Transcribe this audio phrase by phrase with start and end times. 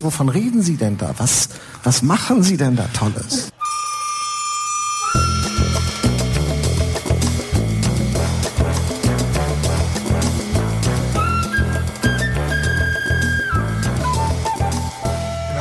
[0.00, 1.12] Wovon reden Sie denn da?
[1.18, 1.48] Was,
[1.82, 3.50] was machen Sie denn da Tolles?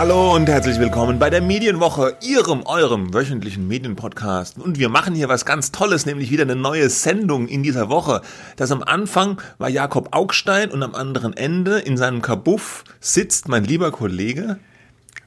[0.07, 4.57] Hallo und herzlich willkommen bei der Medienwoche, Ihrem, eurem wöchentlichen Medienpodcast.
[4.57, 8.21] Und wir machen hier was ganz Tolles, nämlich wieder eine neue Sendung in dieser Woche.
[8.55, 13.65] Das am Anfang war Jakob Augstein und am anderen Ende in seinem Kabuff sitzt mein
[13.65, 14.59] lieber Kollege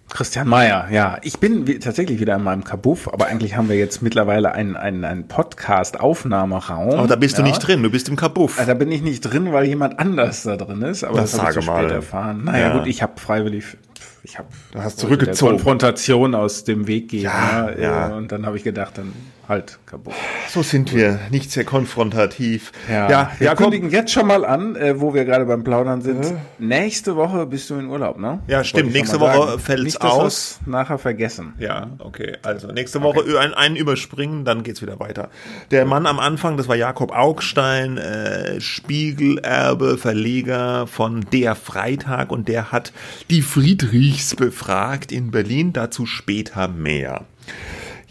[0.09, 1.19] Christian Mayer, ja.
[1.23, 5.05] Ich bin tatsächlich wieder in meinem Kabuff, aber eigentlich haben wir jetzt mittlerweile einen, einen,
[5.05, 6.99] einen Podcast-Aufnahmeraum.
[6.99, 7.45] Aber da bist ja.
[7.45, 8.61] du nicht drin, du bist im Kabuff.
[8.65, 11.53] Da bin ich nicht drin, weil jemand anders da drin ist, aber das, das habe
[11.53, 11.85] ich zu mal.
[11.85, 12.45] spät erfahren.
[12.45, 12.79] Naja Ja.
[12.79, 13.77] gut, ich habe freiwillig,
[14.23, 15.53] ich habe Du hast zurückgezogen.
[15.53, 17.23] Konfrontation aus dem Weg gehen.
[17.23, 18.17] Ja, äh, ja.
[18.17, 19.13] Und dann habe ich gedacht, dann
[19.51, 20.15] halt Kabuff.
[20.49, 22.73] So sind wir, nicht sehr konfrontativ.
[22.89, 26.35] Ja, wir Jakob, kündigen jetzt schon mal an, äh, wo wir gerade beim Plaudern sind.
[26.59, 28.41] Nächste Woche bist du in Urlaub, ne?
[28.47, 28.93] Ja, stimmt.
[28.93, 30.61] Nächste Woche Nicht, dass aus.
[30.65, 31.55] Nachher vergessen.
[31.59, 32.39] Ja, okay.
[32.43, 35.29] Also nächste Woche ein, einen überspringen, dann geht's wieder weiter.
[35.71, 42.49] Der Mann am Anfang, das war Jakob Augstein, äh, Spiegelerbe, Verleger von Der Freitag und
[42.49, 42.93] der hat
[43.29, 45.73] die Friedrichs befragt in Berlin.
[45.73, 47.25] Dazu später mehr.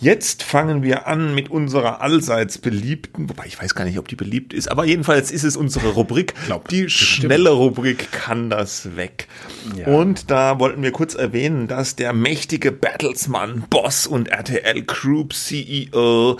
[0.01, 4.15] Jetzt fangen wir an mit unserer allseits beliebten, wobei ich weiß gar nicht, ob die
[4.15, 6.33] beliebt ist, aber jedenfalls ist es unsere Rubrik.
[6.45, 9.27] Glaub, die schnelle Rubrik kann das weg.
[9.75, 9.87] Ja.
[9.87, 16.37] Und da wollten wir kurz erwähnen, dass der mächtige Battlesman, Boss und RTL Group CEO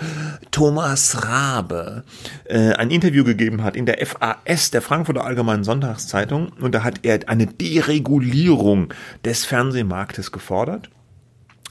[0.50, 2.04] Thomas Rabe
[2.44, 6.50] äh, ein Interview gegeben hat in der FAS, der Frankfurter Allgemeinen Sonntagszeitung.
[6.60, 10.88] Und da hat er eine Deregulierung des Fernsehmarktes gefordert.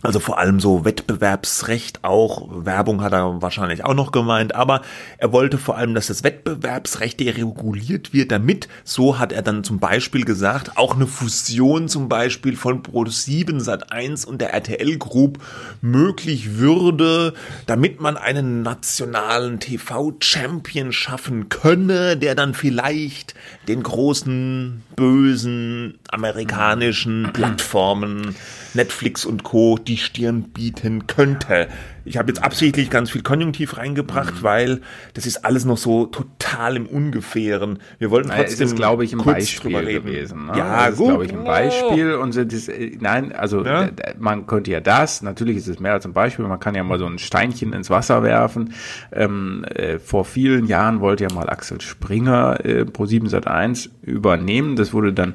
[0.02, 4.82] Also vor allem so Wettbewerbsrecht auch, Werbung hat er wahrscheinlich auch noch gemeint, aber
[5.18, 9.80] er wollte vor allem, dass das Wettbewerbsrecht dereguliert wird, damit, so hat er dann zum
[9.80, 15.40] Beispiel gesagt, auch eine Fusion zum Beispiel von Pro7 Sat1 und der RTL Group
[15.82, 17.34] möglich würde,
[17.66, 23.36] damit man einen nationalen TV-Champion schaffen könne, der dann vielleicht
[23.68, 28.36] den großen, bösen amerikanischen Plattformen
[28.74, 29.78] Netflix und Co.
[29.78, 31.68] die Stirn bieten könnte.
[32.06, 34.44] Ich habe jetzt absichtlich ganz viel Konjunktiv reingebracht, Mhm.
[34.44, 34.82] weil
[35.14, 37.80] das ist alles noch so total im Ungefähren.
[38.00, 40.06] Wir wollten Naja, trotzdem es ist, glaube ich, ein Beispiel drüber reden.
[40.06, 40.46] gewesen.
[40.48, 40.54] Ne?
[40.58, 41.08] Ja, ist, gut.
[41.10, 42.14] glaube ich, ein Beispiel.
[42.16, 43.90] Und das, äh, nein, also Ja.
[44.18, 46.98] man könnte ja das, natürlich ist es mehr als ein Beispiel, man kann ja mal
[46.98, 48.74] so ein Steinchen ins Wasser werfen.
[49.12, 54.76] Ähm, äh, vor vielen Jahren wollte ja mal Axel Springer äh, Pro7 Sat1 übernehmen.
[54.76, 55.34] Das wurde dann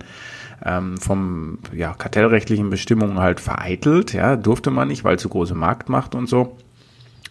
[0.64, 6.14] ähm, vom ja, kartellrechtlichen Bestimmungen halt vereitelt, ja, durfte man nicht, weil zu große Marktmacht
[6.14, 6.56] und so.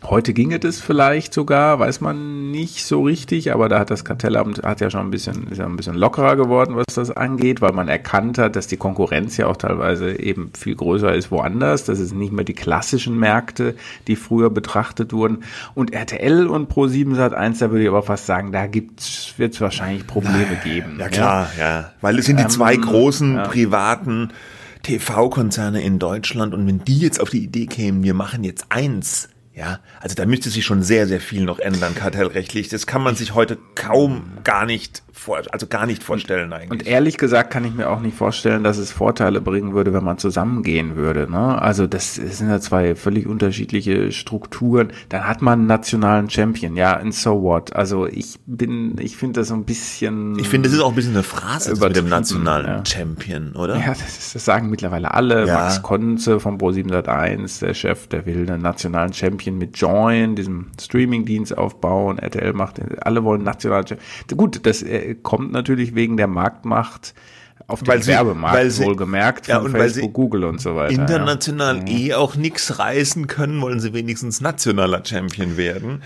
[0.06, 4.62] Heute ginge das vielleicht sogar, weiß man nicht so richtig, aber da hat das Kartellamt
[4.62, 7.72] hat ja schon ein bisschen, ist ja ein bisschen lockerer geworden, was das angeht, weil
[7.72, 11.86] man erkannt hat, dass die Konkurrenz ja auch teilweise eben viel größer ist woanders.
[11.86, 13.76] Das ist nicht mehr die klassischen Märkte,
[14.08, 15.44] die früher betrachtet wurden.
[15.74, 19.62] Und RTL und Pro7 Sat1, da würde ich aber fast sagen, da gibt's, wird es
[19.62, 20.98] wahrscheinlich Probleme geben.
[21.00, 21.92] Ja klar, ja.
[22.02, 23.44] Weil es sind die Ähm, zwei großen ja.
[23.44, 24.30] privaten
[24.84, 29.30] TV-Konzerne in Deutschland und wenn die jetzt auf die Idee kämen, wir machen jetzt eins,
[29.56, 32.70] ja, also da müsste sich schon sehr, sehr viel noch ändern, kartellrechtlich.
[32.70, 36.72] Das kann man sich heute kaum gar nicht vor, also gar nicht vorstellen eigentlich.
[36.72, 40.04] Und ehrlich gesagt kann ich mir auch nicht vorstellen, dass es Vorteile bringen würde, wenn
[40.04, 41.32] man zusammengehen würde.
[41.32, 41.62] Ne?
[41.62, 44.92] Also das sind ja zwei völlig unterschiedliche Strukturen.
[45.10, 47.76] Dann hat man einen nationalen Champion, ja, and so what?
[47.76, 50.40] Also ich bin, ich finde das so ein bisschen.
[50.40, 52.86] ich finde, das ist auch ein bisschen eine Phrase mit dem nationalen ja.
[52.86, 53.78] Champion, oder?
[53.78, 55.46] ja, das, ist, das sagen mittlerweile alle.
[55.46, 55.54] Ja.
[55.54, 60.72] Max Konze von Pro7 Sat1, der Chef, der will einen nationalen Champion mit Join, diesem
[60.82, 62.18] Streamingdienst aufbauen.
[62.18, 64.38] RTL macht, alle wollen nationalen Champion.
[64.38, 67.14] Gut, das äh, kommt natürlich wegen der Marktmacht
[67.68, 70.44] auf den Weil sie- Werbemarkt weil sie- wohlgemerkt Ja, von und weil Facebook, sie Google
[70.46, 70.92] und so weiter.
[70.94, 76.02] international eh auch nichts reißen können, wollen sie wenigstens nationaler Champion werden.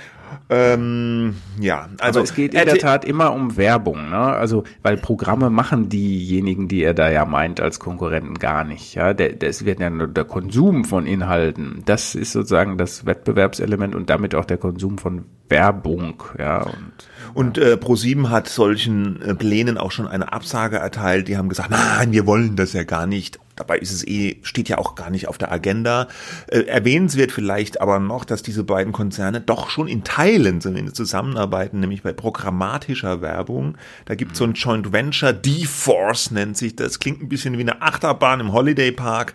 [0.49, 4.17] Ähm, ja, also Also es geht in der Tat immer um Werbung, ne?
[4.17, 8.93] Also weil Programme machen diejenigen, die er da ja meint, als Konkurrenten gar nicht.
[8.95, 11.81] Ja, der, das wird ja nur der Konsum von Inhalten.
[11.85, 16.23] Das ist sozusagen das Wettbewerbselement und damit auch der Konsum von Werbung.
[16.37, 16.93] Ja und
[17.33, 21.27] Und äh, ProSieben hat solchen äh, Plänen auch schon eine Absage erteilt.
[21.27, 23.39] Die haben gesagt, nein, wir wollen das ja gar nicht.
[23.55, 26.07] Dabei ist es eh, steht ja auch gar nicht auf der Agenda.
[26.47, 31.79] Äh, erwähnenswert vielleicht aber noch, dass diese beiden Konzerne doch schon in Teilen zumindest zusammenarbeiten,
[31.79, 33.77] nämlich bei programmatischer Werbung.
[34.05, 36.99] Da gibt es so ein Joint Venture, D-Force nennt sich das.
[36.99, 39.33] Klingt ein bisschen wie eine Achterbahn im Holiday Park.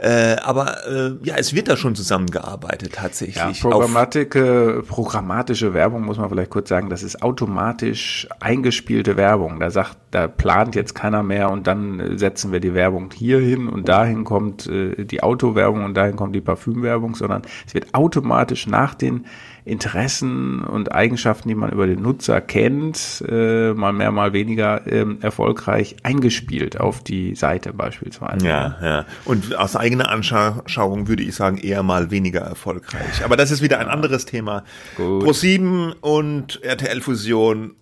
[0.00, 3.36] Äh, aber äh, ja, es wird da schon zusammengearbeitet tatsächlich.
[3.36, 9.60] Ja, Programmatik, äh, programmatische Werbung muss man vielleicht kurz sagen, das ist automatisch eingespielte Werbung.
[9.60, 13.68] Da sagt, da plant jetzt keiner mehr und dann setzen wir die Werbung hier hin
[13.68, 18.66] und dahin kommt äh, die Autowerbung und dahin kommt die Parfümwerbung, sondern es wird automatisch
[18.66, 19.26] nach den
[19.64, 25.04] Interessen und Eigenschaften, die man über den Nutzer kennt, äh, mal mehr, mal weniger äh,
[25.20, 28.46] erfolgreich eingespielt auf die Seite beispielsweise.
[28.46, 29.06] Ja, ja.
[29.24, 33.24] Und aus eigener Anschauung würde ich sagen, eher mal weniger erfolgreich.
[33.24, 34.64] Aber das ist wieder ein anderes Thema.
[34.96, 37.74] Pro7 und RTL Fusion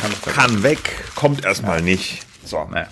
[0.00, 1.84] kann, kann weg, kommt erstmal ja.
[1.84, 2.26] nicht.
[2.44, 2.66] So.
[2.70, 2.88] Naja.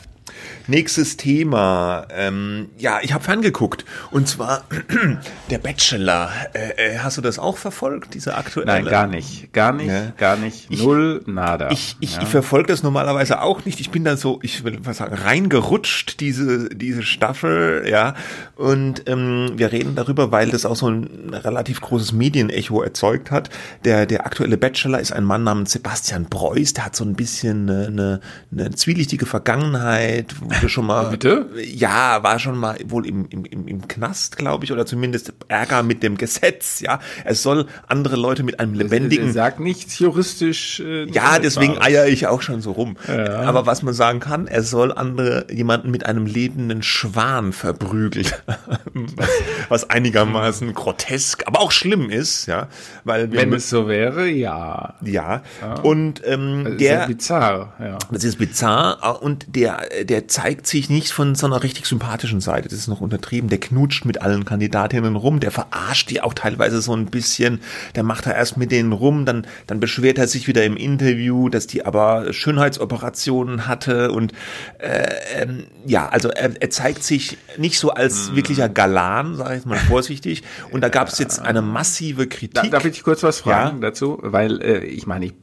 [0.69, 2.07] Nächstes Thema.
[2.11, 3.85] Ähm, ja, ich habe ferngeguckt.
[4.11, 4.65] Und zwar
[5.51, 6.31] der Bachelor.
[6.55, 8.67] Äh, äh, hast du das auch verfolgt, diese aktuelle?
[8.67, 9.53] Nein, gar nicht.
[9.53, 10.13] Gar nicht, ja.
[10.17, 10.71] gar nicht.
[10.71, 11.71] Null, ich, nada.
[11.71, 12.23] Ich, ich, ja.
[12.23, 13.79] ich verfolge das normalerweise auch nicht.
[13.79, 18.15] Ich bin da so, ich will was sagen, reingerutscht, diese, diese Staffel, ja.
[18.57, 23.51] Und ähm, wir reden darüber, weil das auch so ein relativ großes Medienecho erzeugt hat.
[23.85, 27.71] Der, der aktuelle Bachelor ist ein Mann namens Sebastian Preuß, der hat so ein bisschen
[27.71, 28.21] eine, eine,
[28.51, 31.07] eine zwielichtige Vergangenheit, wurde schon mal.
[31.11, 31.47] Bitte?
[31.63, 36.03] Ja, war schon mal wohl im, im, im, Knast, glaube ich, oder zumindest Ärger mit
[36.03, 37.01] dem Gesetz, ja.
[37.25, 39.33] Es soll andere Leute mit einem lebendigen.
[39.33, 40.81] Sagt nichts juristisch.
[40.81, 42.97] Äh, ja, deswegen eier ich auch schon so rum.
[43.07, 43.43] Ja.
[43.43, 48.27] Aber was man sagen kann, er soll andere, jemanden mit einem lebenden Schwan verprügeln.
[49.69, 52.69] was, einigermaßen grotesk, aber auch schlimm ist, ja.
[53.05, 54.95] Weil Wenn es so wäre, ja.
[55.03, 55.43] Ja.
[55.61, 55.75] ja.
[55.83, 56.95] Und ähm, das der.
[56.95, 57.99] Ist ja bizarr, ja.
[58.11, 62.41] Das ist bizarr und der, der zeigt zeigt sich nicht von so einer richtig sympathischen
[62.41, 62.69] Seite.
[62.69, 63.49] Das ist noch untertrieben.
[63.49, 67.61] Der knutscht mit allen Kandidatinnen rum, der verarscht die auch teilweise so ein bisschen.
[67.97, 71.49] Der macht er erst mit denen rum, dann, dann beschwert er sich wieder im Interview,
[71.49, 74.35] dass die aber Schönheitsoperationen hatte und
[74.79, 78.37] äh, ähm, ja, also er, er zeigt sich nicht so als mm.
[78.37, 80.45] wirklicher Galan, sage ich mal vorsichtig.
[80.71, 82.71] Und da gab es jetzt eine massive Kritik.
[82.71, 83.89] Darf ich kurz was fragen ja?
[83.89, 84.21] dazu?
[84.23, 85.35] Weil äh, ich meine, ich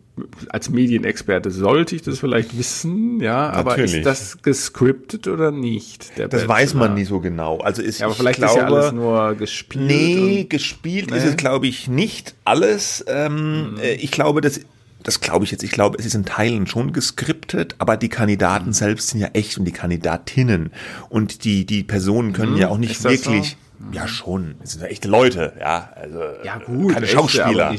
[0.50, 3.60] als Medienexperte sollte ich das vielleicht wissen, ja, Natürlich.
[3.60, 6.12] aber ist das gescriptet oder nicht?
[6.18, 6.50] das Bachelor?
[6.50, 7.58] weiß man nie so genau.
[7.58, 9.86] Also ist, ja, aber vielleicht glaube, ist ja alles nur gespielt.
[9.86, 11.18] Nee, gespielt nee.
[11.18, 13.04] ist es, glaube ich, nicht alles.
[13.08, 13.78] Ähm, mhm.
[13.80, 14.62] Äh, ich glaube, das
[15.02, 18.68] das glaube ich jetzt, ich glaube, es ist in Teilen schon geskriptet, aber die Kandidaten
[18.68, 18.74] mhm.
[18.74, 20.72] selbst sind ja echt und die Kandidatinnen
[21.10, 23.86] und die, die Personen können mhm, ja auch nicht wirklich, so?
[23.92, 27.76] ja schon, es sind ja echte Leute, ja, also ja, gut, keine Schauspieler.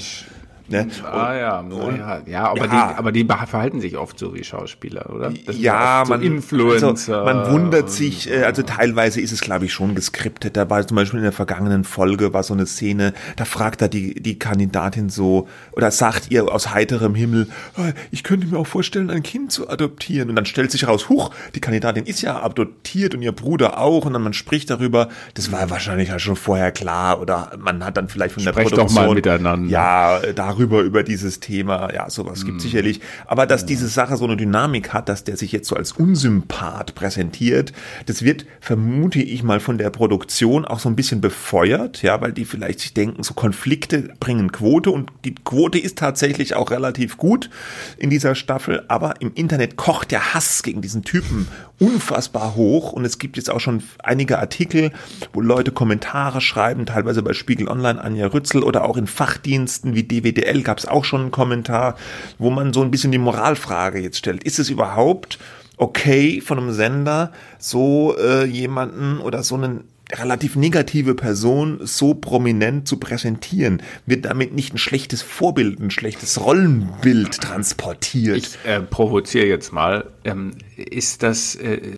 [0.66, 0.88] Ne?
[1.04, 2.88] Ah ja, und, ja, ja, aber, ja.
[2.88, 5.30] Die, aber die verhalten sich oft so wie Schauspieler, oder?
[5.52, 6.88] ja, man, so Influencer.
[6.88, 10.56] Also, man wundert sich, äh, also teilweise ist es, glaube ich, schon geskriptet.
[10.56, 13.88] Da war zum Beispiel in der vergangenen Folge war so eine Szene, da fragt er
[13.88, 18.66] die, die Kandidatin so, oder sagt ihr aus heiterem Himmel, ah, ich könnte mir auch
[18.66, 20.30] vorstellen, ein Kind zu adoptieren.
[20.30, 24.06] Und dann stellt sich heraus, huch, die Kandidatin ist ja adoptiert und ihr Bruder auch.
[24.06, 27.98] Und dann man spricht darüber, das war wahrscheinlich ja schon vorher klar, oder man hat
[27.98, 28.86] dann vielleicht von Sprecht der Produktion.
[28.86, 29.70] doch mal miteinander.
[29.70, 31.92] Ja, da darüber, über dieses Thema.
[31.92, 32.60] Ja, sowas gibt mm.
[32.60, 33.00] sicherlich.
[33.26, 36.94] Aber dass diese Sache so eine Dynamik hat, dass der sich jetzt so als Unsympath
[36.94, 37.72] präsentiert,
[38.06, 42.32] das wird, vermute ich mal, von der Produktion auch so ein bisschen befeuert, ja, weil
[42.32, 47.16] die vielleicht sich denken, so Konflikte bringen Quote und die Quote ist tatsächlich auch relativ
[47.16, 47.50] gut
[47.96, 51.48] in dieser Staffel, aber im Internet kocht der Hass gegen diesen Typen
[51.78, 54.92] unfassbar hoch und es gibt jetzt auch schon einige Artikel,
[55.32, 60.04] wo Leute Kommentare schreiben, teilweise bei Spiegel Online, Anja Rützel oder auch in Fachdiensten wie
[60.04, 61.96] DWDL gab es auch schon einen Kommentar,
[62.38, 64.44] wo man so ein bisschen die Moralfrage jetzt stellt.
[64.44, 65.38] Ist es überhaupt
[65.76, 72.86] okay von einem Sender, so äh, jemanden oder so einen relativ negative Person so prominent
[72.86, 78.36] zu präsentieren, wird damit nicht ein schlechtes Vorbild, ein schlechtes Rollenbild transportiert.
[78.36, 80.06] Ich äh, provoziere jetzt mal.
[80.24, 81.96] Ähm, ist das äh,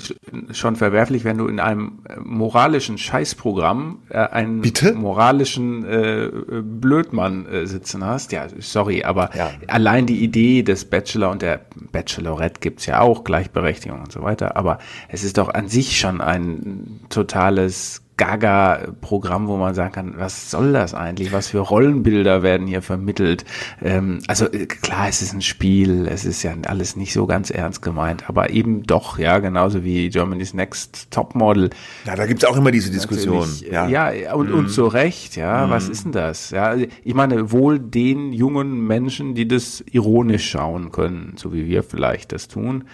[0.53, 4.95] schon verwerflich, wenn du in einem äh, moralischen Scheißprogramm äh, einen Bitte?
[4.95, 6.31] moralischen äh,
[6.63, 8.33] Blödmann äh, sitzen hast?
[8.33, 9.51] Ja, sorry, aber ja.
[9.69, 14.57] allein die Idee des Bachelor und der Bachelorette gibt's ja auch, Gleichberechtigung und so weiter,
[14.57, 14.79] aber
[15.09, 20.73] es ist doch an sich schon ein totales Gaga-Programm, wo man sagen kann, was soll
[20.73, 21.33] das eigentlich?
[21.33, 23.45] Was für Rollenbilder werden hier vermittelt?
[23.83, 27.51] Ähm, also äh, klar, es ist ein Spiel, es ist ja alles nicht so ganz
[27.51, 31.71] ernst gemeint, aber eben doch, ja, genauso wie Germany's Next Topmodel.
[32.07, 33.49] Ja, da gibt's auch immer diese Diskussion.
[33.71, 34.59] Ja, ja und, mhm.
[34.59, 35.71] und zu Recht, ja, mhm.
[35.71, 36.51] was ist denn das?
[36.51, 41.83] Ja, ich meine, wohl den jungen Menschen, die das ironisch schauen können, so wie wir
[41.83, 42.85] vielleicht das tun.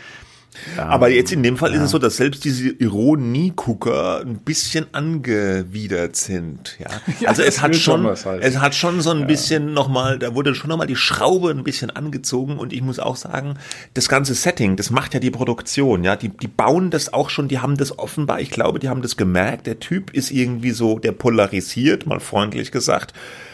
[0.77, 6.17] Aber jetzt in dem Fall ist es so, dass selbst diese Ironie-Gucker ein bisschen angewidert
[6.17, 6.77] sind.
[6.79, 6.89] Ja,
[7.21, 8.41] Ja, also es hat schon heißen.
[8.41, 11.91] es hat schon so ein bisschen nochmal, da wurde schon nochmal die Schraube ein bisschen
[11.91, 13.55] angezogen und ich muss auch sagen,
[13.95, 16.05] das ganze Setting, das macht ja die Produktion.
[16.05, 19.03] Ja, die, die bauen das auch schon, die haben das offenbar, ich glaube, die haben
[19.03, 19.67] das gemerkt.
[19.67, 23.13] Der Typ ist irgendwie so, der polarisiert, mal freundlich gesagt.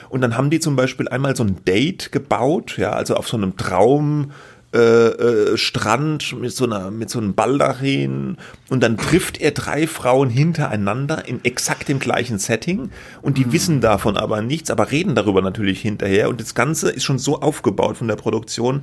[0.09, 3.37] Und dann haben die zum Beispiel einmal so ein Date gebaut, ja, also auf so
[3.37, 4.31] einem Traum
[4.75, 8.37] äh, äh, Strand mit so einer mit so einem Baldachin
[8.69, 12.91] und dann trifft er drei Frauen hintereinander in exakt dem gleichen Setting.
[13.23, 16.29] Und die wissen davon aber nichts, aber reden darüber natürlich hinterher.
[16.29, 18.83] Und das Ganze ist schon so aufgebaut von der Produktion,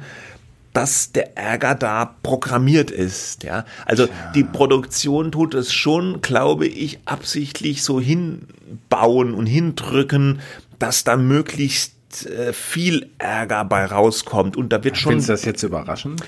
[0.74, 3.64] dass der Ärger da programmiert ist, ja.
[3.86, 10.42] Also die Produktion tut es schon, glaube ich, absichtlich so hinbauen und hindrücken,
[10.78, 15.46] dass da möglichst äh, viel Ärger bei rauskommt und da wird schon Findest du das
[15.46, 16.24] jetzt überraschend?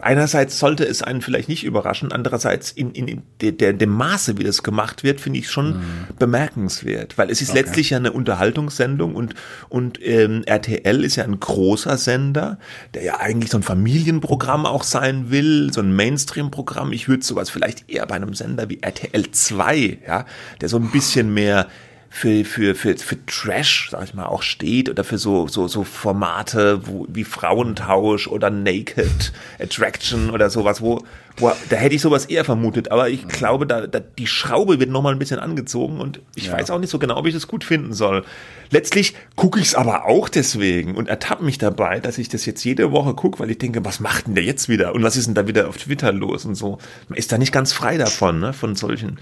[0.00, 4.38] einerseits sollte es einen vielleicht nicht überraschen, andererseits in, in, in der, der, dem Maße,
[4.38, 5.80] wie das gemacht wird, finde ich schon
[6.18, 9.34] bemerkenswert, weil es ist letztlich ja eine Unterhaltungssendung und,
[9.68, 12.58] und ähm, RTL ist ja ein großer Sender,
[12.94, 16.92] der ja eigentlich so ein Familienprogramm auch sein will, so ein Mainstream-Programm.
[16.92, 20.26] Ich würde sowas vielleicht eher bei einem Sender wie RTL 2, ja,
[20.60, 21.68] der so ein bisschen mehr
[22.10, 25.84] für, für, für, für Trash, sag ich mal, auch steht oder für so, so, so
[25.84, 31.04] Formate wo, wie Frauentausch oder Naked Attraction oder sowas, wo,
[31.36, 34.90] wo da hätte ich sowas eher vermutet, aber ich glaube, da, da die Schraube wird
[34.90, 36.54] nochmal ein bisschen angezogen und ich Ja.
[36.54, 38.24] weiß auch nicht so genau, ob ich das gut finden soll.
[38.70, 42.64] Letztlich gucke ich es aber auch deswegen und ertappe mich dabei, dass ich das jetzt
[42.64, 45.26] jede Woche gucke, weil ich denke, was macht denn der jetzt wieder und was ist
[45.26, 46.78] denn da wieder auf Twitter los und so.
[47.08, 49.18] Man ist da nicht ganz frei davon, ne, von solchen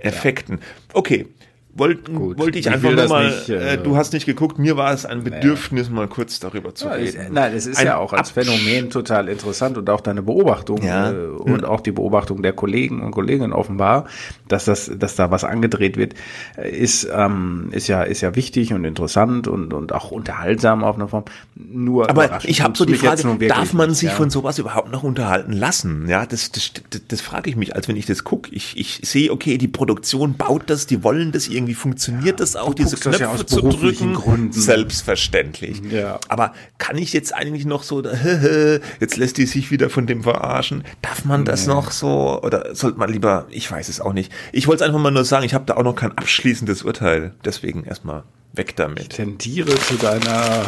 [0.00, 0.58] Effekten.
[0.92, 1.26] Okay.
[1.74, 2.38] Wollt, Gut.
[2.38, 4.92] wollte ich Ich einfach nur mal, nicht, äh, äh, du hast nicht geguckt, mir war
[4.92, 7.28] es ein Bedürfnis, mal kurz darüber zu Ja, reden.
[7.32, 10.82] nein, es ist Ein ja auch als Absch- Phänomen total interessant und auch deine Beobachtung
[10.82, 11.12] Ja.
[11.12, 14.06] äh, und auch die Beobachtung der Kollegen und Kolleginnen offenbar,
[14.48, 16.14] dass das, dass da was angedreht wird,
[16.56, 20.96] äh, ist ähm, ist ja ist ja wichtig und interessant und und auch unterhaltsam auf
[20.96, 21.24] eine Form.
[21.54, 24.14] Nur Aber ich habe so die Frage, darf man sich ja.
[24.14, 26.08] von sowas überhaupt noch unterhalten lassen?
[26.08, 28.50] Ja, das, das, das, das frage ich mich, als wenn ich das gucke.
[28.52, 32.74] Ich, ich sehe, okay, die Produktion baut das, die wollen das, irgendwie funktioniert das auch,
[32.74, 34.14] diese ja Knöpfe aus zu drücken.
[34.14, 34.52] Gründen.
[34.52, 35.80] Selbstverständlich.
[35.90, 36.20] Ja.
[36.28, 38.02] Aber kann ich jetzt eigentlich noch so,
[39.00, 40.84] jetzt lässt die sich wieder von dem verarschen?
[41.02, 42.42] Darf man das noch so?
[42.42, 44.32] Oder sollte man lieber, ich weiß es auch nicht.
[44.52, 47.34] Ich wollte es einfach mal nur sagen, ich habe da auch noch kein abschließendes Urteil.
[47.44, 49.10] Deswegen erstmal weg damit.
[49.10, 50.66] tendiere zu deiner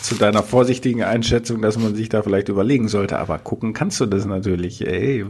[0.00, 4.06] zu deiner vorsichtigen Einschätzung, dass man sich da vielleicht überlegen sollte, aber gucken kannst du
[4.06, 4.86] das natürlich.
[4.86, 5.26] Ey,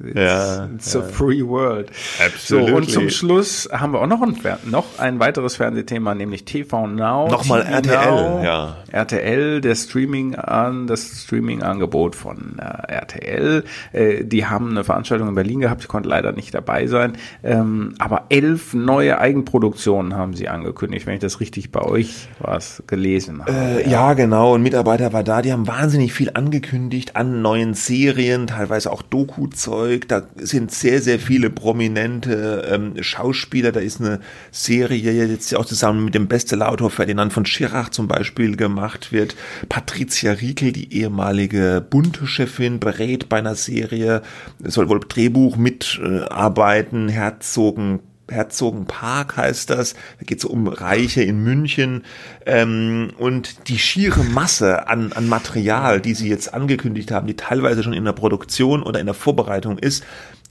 [0.00, 1.90] it's, Ja, it's a free world.
[1.94, 2.72] So, Absolutely.
[2.74, 7.28] und zum Schluss haben wir auch noch ein, noch ein weiteres Fernsehthema, nämlich TV Now.
[7.28, 8.42] Nochmal TV RTL, Now.
[8.44, 8.76] ja.
[8.90, 13.64] RTL, der Streaming an, das Streaming-Angebot von äh, RTL.
[13.92, 17.14] Äh, die haben eine Veranstaltung in Berlin gehabt, ich konnte leider nicht dabei sein.
[17.42, 22.82] Ähm, aber elf neue Eigenproduktionen haben sie angekündigt, wenn ich das richtig bei euch was
[22.86, 23.52] gelesen habe.
[23.52, 24.54] Äh, ja, genau.
[24.54, 25.42] Ein Mitarbeiter war da.
[25.42, 29.83] Die haben wahnsinnig viel angekündigt an neuen Serien, teilweise auch Doku-Zeug.
[30.08, 33.72] Da sind sehr, sehr viele prominente ähm, Schauspieler.
[33.72, 38.56] Da ist eine Serie jetzt auch zusammen mit dem Bestsellerautor Ferdinand von Schirach zum Beispiel
[38.56, 39.36] gemacht wird.
[39.68, 44.22] Patricia Riekel, die ehemalige Bunte-Chefin, berät bei einer Serie,
[44.62, 47.08] soll wohl Drehbuch mitarbeiten.
[47.08, 48.00] Herzogen
[48.30, 49.94] Herzogenpark heißt das.
[50.18, 52.04] Da geht es um Reiche in München.
[52.46, 57.82] Ähm, und die schiere Masse an, an Material, die sie jetzt angekündigt haben, die teilweise
[57.82, 60.04] schon in der Produktion oder in der Vorbereitung ist,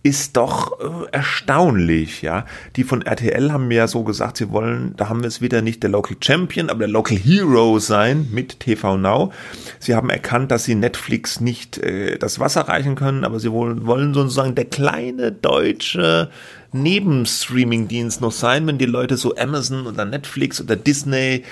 [0.04, 2.46] ist doch äh, erstaunlich, ja.
[2.76, 5.62] Die von RTL haben mir ja so gesagt, sie wollen, da haben wir es wieder
[5.62, 9.32] nicht der Local Champion, aber der Local Hero sein mit TV Now.
[9.80, 13.86] Sie haben erkannt, dass sie Netflix nicht äh, das Wasser reichen können, aber sie wollen,
[13.86, 16.30] wollen sozusagen der kleine deutsche
[16.74, 21.44] Nebenstreaming-Dienst noch sein, wenn die Leute so Amazon oder Netflix oder Disney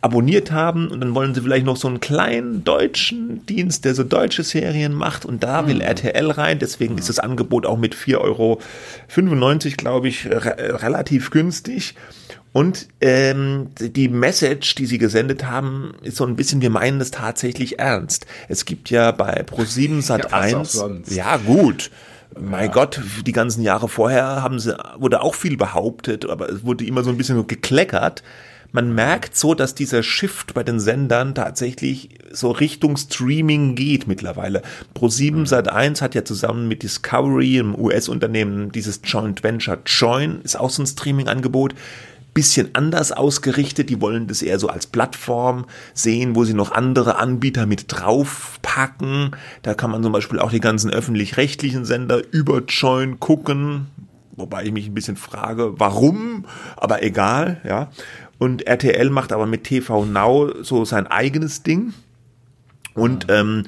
[0.00, 4.04] abonniert haben und dann wollen sie vielleicht noch so einen kleinen deutschen Dienst, der so
[4.04, 8.18] deutsche Serien macht und da will RTL rein, deswegen ist das Angebot auch mit 4,95
[8.18, 8.60] Euro,
[9.76, 11.94] glaube ich, re relativ günstig.
[12.52, 17.10] Und ähm, die Message, die sie gesendet haben, ist so ein bisschen, wir meinen es
[17.10, 18.26] tatsächlich ernst.
[18.48, 21.14] Es gibt ja bei Pro7 Sat Ja, was auch 1, sonst.
[21.14, 21.90] ja gut,
[22.38, 26.84] mein Gott, die ganzen Jahre vorher haben sie, wurde auch viel behauptet, aber es wurde
[26.84, 28.22] immer so ein bisschen gekleckert.
[28.70, 34.62] Man merkt so, dass dieser Shift bei den Sendern tatsächlich so Richtung Streaming geht mittlerweile.
[34.94, 40.68] Pro7 Sat1 hat ja zusammen mit Discovery, einem US-Unternehmen, dieses Joint Venture Join, ist auch
[40.68, 41.74] so ein Streaming-Angebot.
[42.34, 43.90] bisschen anders ausgerichtet.
[43.90, 49.32] Die wollen das eher so als Plattform sehen, wo sie noch andere Anbieter mit draufpacken.
[49.62, 53.86] Da kann man zum Beispiel auch die ganzen öffentlich-rechtlichen Sender über Join gucken.
[54.36, 56.44] Wobei ich mich ein bisschen frage, warum,
[56.76, 57.90] aber egal, ja.
[58.38, 61.92] Und RTL macht aber mit TV Now so sein eigenes Ding.
[62.94, 63.64] Und ähm,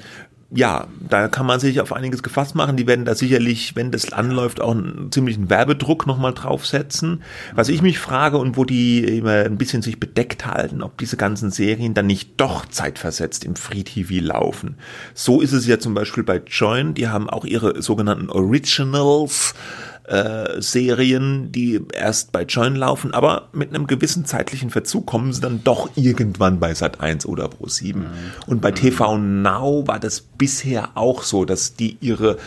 [0.53, 2.75] ja, da kann man sich auf einiges gefasst machen.
[2.75, 7.23] Die werden da sicherlich, wenn das anläuft, auch einen ziemlichen Werbedruck nochmal draufsetzen.
[7.55, 11.15] Was ich mich frage und wo die immer ein bisschen sich bedeckt halten, ob diese
[11.15, 14.75] ganzen Serien dann nicht doch zeitversetzt im Free TV laufen.
[15.13, 16.95] So ist es ja zum Beispiel bei Join.
[16.95, 19.55] Die haben auch ihre sogenannten Originals
[20.11, 25.39] äh, Serien, die erst bei Join laufen, aber mit einem gewissen zeitlichen Verzug kommen sie
[25.39, 28.01] dann doch irgendwann bei Sat 1 oder Pro 7.
[28.01, 28.07] Mhm.
[28.45, 32.37] Und bei TV Now war das bisher auch so, dass die ihre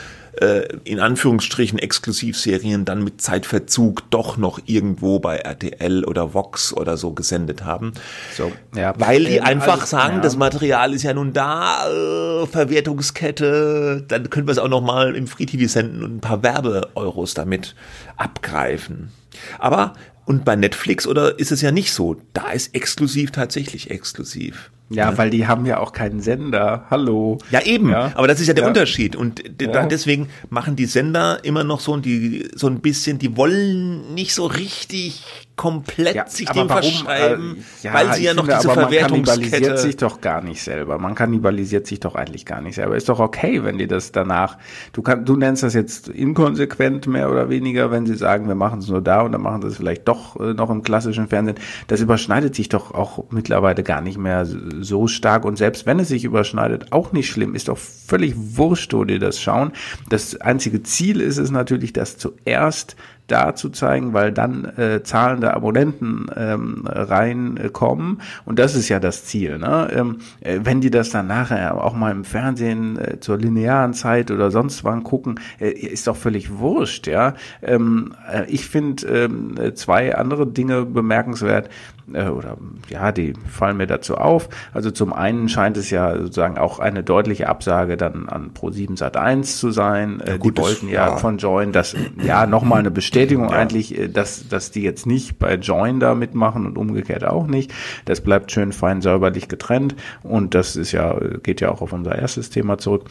[0.41, 6.97] äh, in Anführungsstrichen Exklusivserien dann mit Zeitverzug doch noch irgendwo bei RTL oder Vox oder
[6.97, 7.93] so gesendet haben.
[8.37, 8.95] So, ja.
[8.99, 10.23] Weil die ähm, einfach also, sagen, ja.
[10.23, 15.15] das Material ist ja nun da, äh, Verwertungskette, dann können wir es auch noch mal
[15.17, 17.75] im Free TV senden und ein paar Werbeeuros damit
[18.17, 19.11] abgreifen.
[19.59, 19.95] Aber
[20.27, 22.17] und bei Netflix oder ist es ja nicht so?
[22.33, 24.71] Da ist exklusiv tatsächlich exklusiv.
[24.91, 26.85] Ja, ja, weil die haben ja auch keinen Sender.
[26.91, 27.39] Hallo.
[27.51, 27.91] Ja, eben.
[27.91, 28.13] Ja.
[28.15, 28.69] Aber das ist ja der ja.
[28.69, 29.17] Unterschied.
[29.17, 34.35] Und deswegen machen die Sender immer noch so, die, so ein bisschen, die wollen nicht
[34.35, 38.59] so richtig komplett ja, sich dem warum, verschreiben, äh, ja, weil sie ja noch finde,
[38.59, 39.41] diese aber Verwertungskette...
[39.41, 40.99] Man kannibalisiert sich doch gar nicht selber.
[40.99, 42.97] Man kannibalisiert sich doch eigentlich gar nicht selber.
[42.97, 44.59] Ist doch okay, wenn die das danach...
[44.93, 48.81] Du, kann, du nennst das jetzt inkonsequent mehr oder weniger, wenn sie sagen, wir machen
[48.81, 51.59] es nur da und dann machen sie es vielleicht doch äh, noch im klassischen Fernsehen.
[51.87, 55.45] Das überschneidet sich doch auch mittlerweile gar nicht mehr so stark.
[55.45, 57.55] Und selbst wenn es sich überschneidet, auch nicht schlimm.
[57.55, 59.73] Ist doch völlig wurscht, wo die das schauen.
[60.09, 62.97] Das einzige Ziel ist es natürlich, dass zuerst
[63.27, 69.25] da zu zeigen, weil dann äh, zahlende Abonnenten ähm, reinkommen und das ist ja das
[69.25, 69.59] Ziel.
[69.59, 69.89] Ne?
[69.95, 74.31] Ähm, äh, wenn die das dann nachher auch mal im Fernsehen äh, zur linearen Zeit
[74.31, 77.07] oder sonst wann gucken, äh, ist doch völlig wurscht.
[77.07, 81.71] Ja, ähm, äh, ich finde ähm, zwei andere Dinge bemerkenswert
[82.13, 82.57] äh, oder
[82.89, 84.49] ja, die fallen mir dazu auf.
[84.73, 89.17] Also zum einen scheint es ja sozusagen auch eine deutliche Absage dann an Pro7 Sat
[89.17, 90.23] 1 zu sein.
[90.27, 93.57] Ja, äh, gut, die wollten ja, ja, von Join das ja nochmal eine Bestätigung ja.
[93.57, 97.73] eigentlich, äh, dass, dass die jetzt nicht bei Join da mitmachen und umgekehrt auch nicht.
[98.05, 102.17] Das bleibt schön fein säuberlich getrennt und das ist ja, geht ja auch auf unser
[102.17, 103.05] erstes Thema zurück.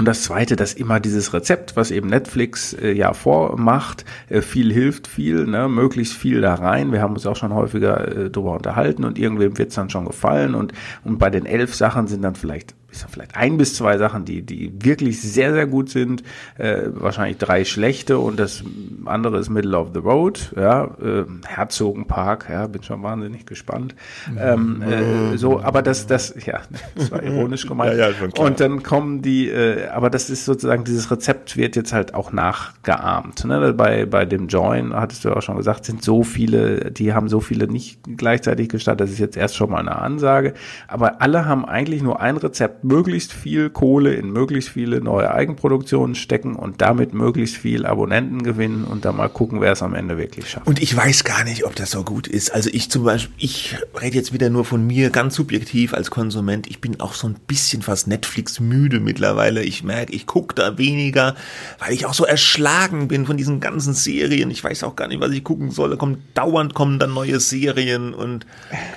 [0.00, 4.72] Und das Zweite, dass immer dieses Rezept, was eben Netflix äh, ja vormacht, äh, viel
[4.72, 5.68] hilft viel, ne?
[5.68, 6.90] möglichst viel da rein.
[6.90, 10.06] Wir haben uns auch schon häufiger äh, darüber unterhalten und irgendwem wird es dann schon
[10.06, 10.54] gefallen.
[10.54, 10.72] Und,
[11.04, 14.42] und bei den elf Sachen sind dann vielleicht ist vielleicht ein bis zwei Sachen, die,
[14.42, 16.22] die wirklich sehr, sehr gut sind.
[16.58, 18.62] Äh, wahrscheinlich drei schlechte und das
[19.06, 23.94] andere ist Middle of the Road, ja, äh, Herzogenpark, ja, bin schon wahnsinnig gespannt.
[24.38, 26.60] Ähm, äh, so, aber das, das, ja,
[26.94, 27.96] das war ironisch gemeint.
[27.96, 28.46] ja, ja, schon klar.
[28.46, 32.32] Und dann kommen die, äh, aber das ist sozusagen, dieses Rezept wird jetzt halt auch
[32.32, 33.44] nachgeahmt.
[33.44, 33.72] Ne?
[33.72, 37.40] Bei, bei dem Join, hattest du auch schon gesagt, sind so viele, die haben so
[37.40, 40.54] viele nicht gleichzeitig gestartet, das ist jetzt erst schon mal eine Ansage,
[40.88, 46.14] aber alle haben eigentlich nur ein Rezept möglichst viel Kohle in möglichst viele neue Eigenproduktionen
[46.14, 50.18] stecken und damit möglichst viel Abonnenten gewinnen und dann mal gucken, wer es am Ende
[50.18, 50.66] wirklich schafft.
[50.66, 52.52] Und ich weiß gar nicht, ob das so gut ist.
[52.52, 56.66] Also ich zum Beispiel, ich rede jetzt wieder nur von mir, ganz subjektiv als Konsument.
[56.68, 59.62] Ich bin auch so ein bisschen fast Netflix müde mittlerweile.
[59.62, 61.34] Ich merke, ich gucke da weniger,
[61.78, 64.50] weil ich auch so erschlagen bin von diesen ganzen Serien.
[64.50, 65.90] Ich weiß auch gar nicht, was ich gucken soll.
[65.90, 68.46] Da kommen dauernd kommen dann neue Serien und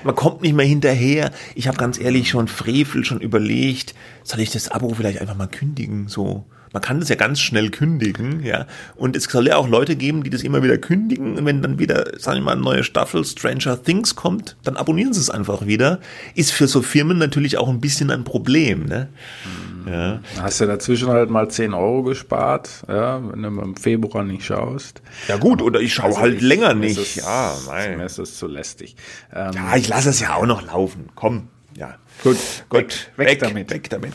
[0.03, 1.31] man kommt nicht mehr hinterher.
[1.55, 5.35] Ich habe ganz ehrlich schon Frevel schon überlegt, überlegt, soll ich das Abo vielleicht einfach
[5.35, 6.45] mal kündigen, so.
[6.71, 8.65] Man kann das ja ganz schnell kündigen, ja.
[8.95, 11.37] Und es soll ja auch Leute geben, die das immer wieder kündigen.
[11.37, 15.13] Und wenn dann wieder, sagen wir mal, eine neue Staffel Stranger Things kommt, dann abonnieren
[15.13, 15.99] sie es einfach wieder.
[16.33, 19.09] Ist für so Firmen natürlich auch ein bisschen ein Problem, ne?
[19.45, 19.93] Mhm.
[19.93, 20.19] Ja.
[20.41, 25.03] Hast du dazwischen halt mal 10 Euro gespart, ja, wenn du im Februar nicht schaust.
[25.27, 26.97] Ja gut, oder ich schaue also halt ich, länger nicht.
[26.97, 27.97] Es, ja, nein.
[27.97, 28.95] Mir ist es zu lästig.
[29.31, 31.09] Ähm, ja, ich lasse es ja auch noch laufen.
[31.13, 31.97] Komm, ja.
[32.23, 32.37] Gut,
[32.69, 33.09] gut.
[33.17, 33.71] Weg, weg, weg damit.
[33.71, 34.13] Weg damit.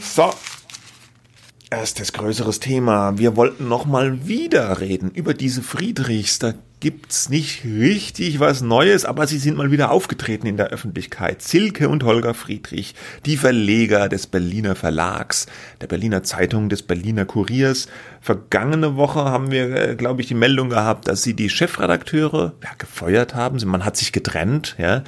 [0.00, 0.32] So.
[1.70, 3.16] Erstes größeres Thema.
[3.16, 6.40] Wir wollten noch mal wieder reden über diese Friedrichs.
[6.40, 11.42] Da gibt's nicht richtig was Neues, aber sie sind mal wieder aufgetreten in der Öffentlichkeit.
[11.42, 12.94] Silke und Holger Friedrich,
[13.26, 15.46] die Verleger des Berliner Verlags,
[15.80, 17.86] der Berliner Zeitung, des Berliner Kuriers.
[18.20, 22.70] Vergangene Woche haben wir, äh, glaube ich, die Meldung gehabt, dass sie die Chefredakteure ja,
[22.78, 23.60] gefeuert haben.
[23.66, 25.04] Man hat sich getrennt, ja.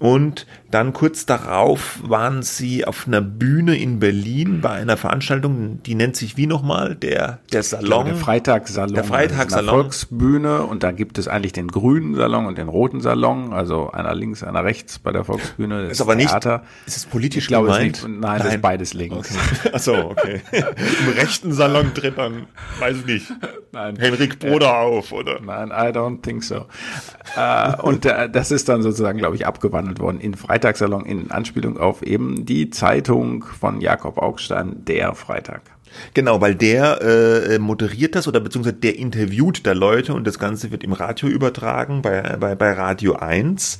[0.00, 5.94] Und dann kurz darauf waren sie auf einer Bühne in Berlin bei einer Veranstaltung, die
[5.94, 6.96] nennt sich wie nochmal?
[6.96, 8.06] Der, der Salon.
[8.06, 8.94] der Freitagssalon.
[8.94, 9.70] Der Freitagssalon.
[9.70, 14.16] Volksbühne und da gibt es eigentlich den grünen Salon und den roten Salon, also einer
[14.16, 15.86] links, einer rechts bei der Volksbühne.
[15.86, 16.58] Ist aber Theater.
[16.58, 18.02] nicht, ist es politisch ich glaube, gemeint?
[18.02, 19.30] Nicht, nein, nein, das ist beides links.
[19.64, 19.74] Okay.
[19.74, 20.42] Achso, okay.
[20.52, 22.46] Im rechten Salon tritt dann,
[22.80, 23.32] weiß ich nicht,
[23.70, 23.96] nein.
[23.96, 25.40] Henrik Broder äh, auf, oder?
[25.40, 26.66] Nein, I don't think so.
[27.36, 29.46] äh, und äh, das ist dann sozusagen, glaube ich,
[29.84, 35.62] abgewandelt worden in Freitagssalon in Anspielung auf eben die Zeitung von Jakob Augstein, der Freitag.
[36.12, 40.72] Genau, weil der äh, moderiert das oder beziehungsweise der interviewt da Leute und das Ganze
[40.72, 43.78] wird im Radio übertragen, bei, bei, bei Radio 1.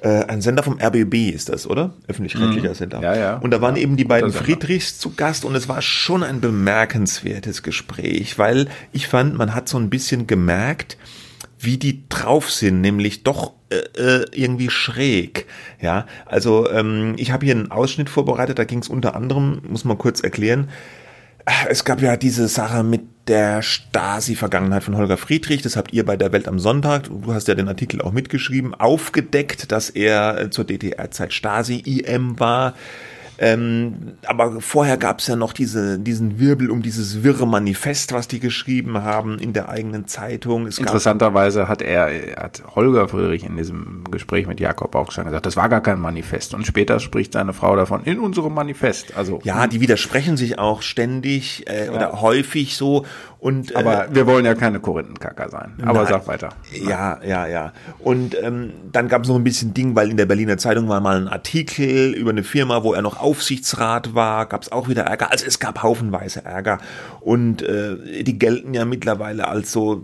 [0.00, 1.94] Äh, ein Sender vom RBB ist das, oder?
[2.08, 2.74] Öffentlich-rechtlicher mhm.
[2.74, 3.00] Sender.
[3.00, 3.36] Ja, ja.
[3.36, 6.40] Und da waren ja, eben die beiden Friedrichs zu Gast und es war schon ein
[6.40, 10.98] bemerkenswertes Gespräch, weil ich fand, man hat so ein bisschen gemerkt,
[11.60, 15.46] wie die drauf sind, nämlich doch äh, äh irgendwie schräg.
[15.80, 19.84] Ja, also ähm, ich habe hier einen Ausschnitt vorbereitet, da ging es unter anderem, muss
[19.84, 20.68] man kurz erklären,
[21.68, 26.16] es gab ja diese Sache mit der Stasi-Vergangenheit von Holger Friedrich, das habt ihr bei
[26.16, 30.64] der Welt am Sonntag, du hast ja den Artikel auch mitgeschrieben, aufgedeckt, dass er zur
[30.64, 32.74] DDR-Zeit Stasi-IM war.
[33.38, 38.28] Ähm, aber vorher gab es ja noch diese, diesen Wirbel um dieses wirre Manifest, was
[38.28, 40.66] die geschrieben haben in der eigenen Zeitung.
[40.66, 45.46] Es Interessanterweise hat er, hat Holger Friedrich in diesem Gespräch mit Jakob auch schon gesagt,
[45.46, 46.54] das war gar kein Manifest.
[46.54, 49.16] Und später spricht seine Frau davon in unserem Manifest.
[49.16, 51.92] Also ja, die widersprechen sich auch ständig äh, ja.
[51.92, 53.04] oder häufig so.
[53.46, 55.74] Und, aber äh, wir wollen ja keine Korinthenkacker sein.
[55.82, 56.48] Aber nein, sag weiter.
[56.72, 57.72] Ja, ja, ja.
[58.00, 61.00] Und ähm, dann gab es noch ein bisschen Ding, weil in der Berliner Zeitung war
[61.00, 65.04] mal ein Artikel über eine Firma, wo er noch Aufsichtsrat war, gab es auch wieder
[65.04, 65.30] Ärger.
[65.30, 66.78] Also es gab haufenweise Ärger.
[67.20, 70.02] Und äh, die gelten ja mittlerweile als so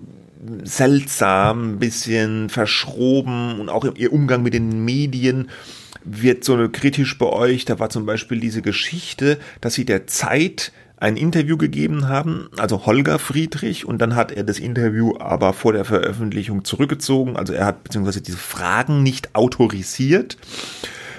[0.63, 5.51] seltsam, ein bisschen verschroben und auch ihr Umgang mit den Medien
[6.05, 7.65] wird so kritisch bei euch.
[7.65, 10.71] Da war zum Beispiel diese Geschichte, dass sie der Zeit
[11.03, 15.73] ein Interview gegeben haben, also Holger Friedrich, und dann hat er das Interview aber vor
[15.73, 17.37] der Veröffentlichung zurückgezogen.
[17.37, 20.39] Also er hat beziehungsweise diese Fragen nicht autorisiert.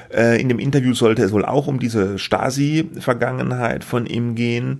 [0.09, 4.79] Äh, in dem Interview sollte es wohl auch um diese Stasi-Vergangenheit von ihm gehen.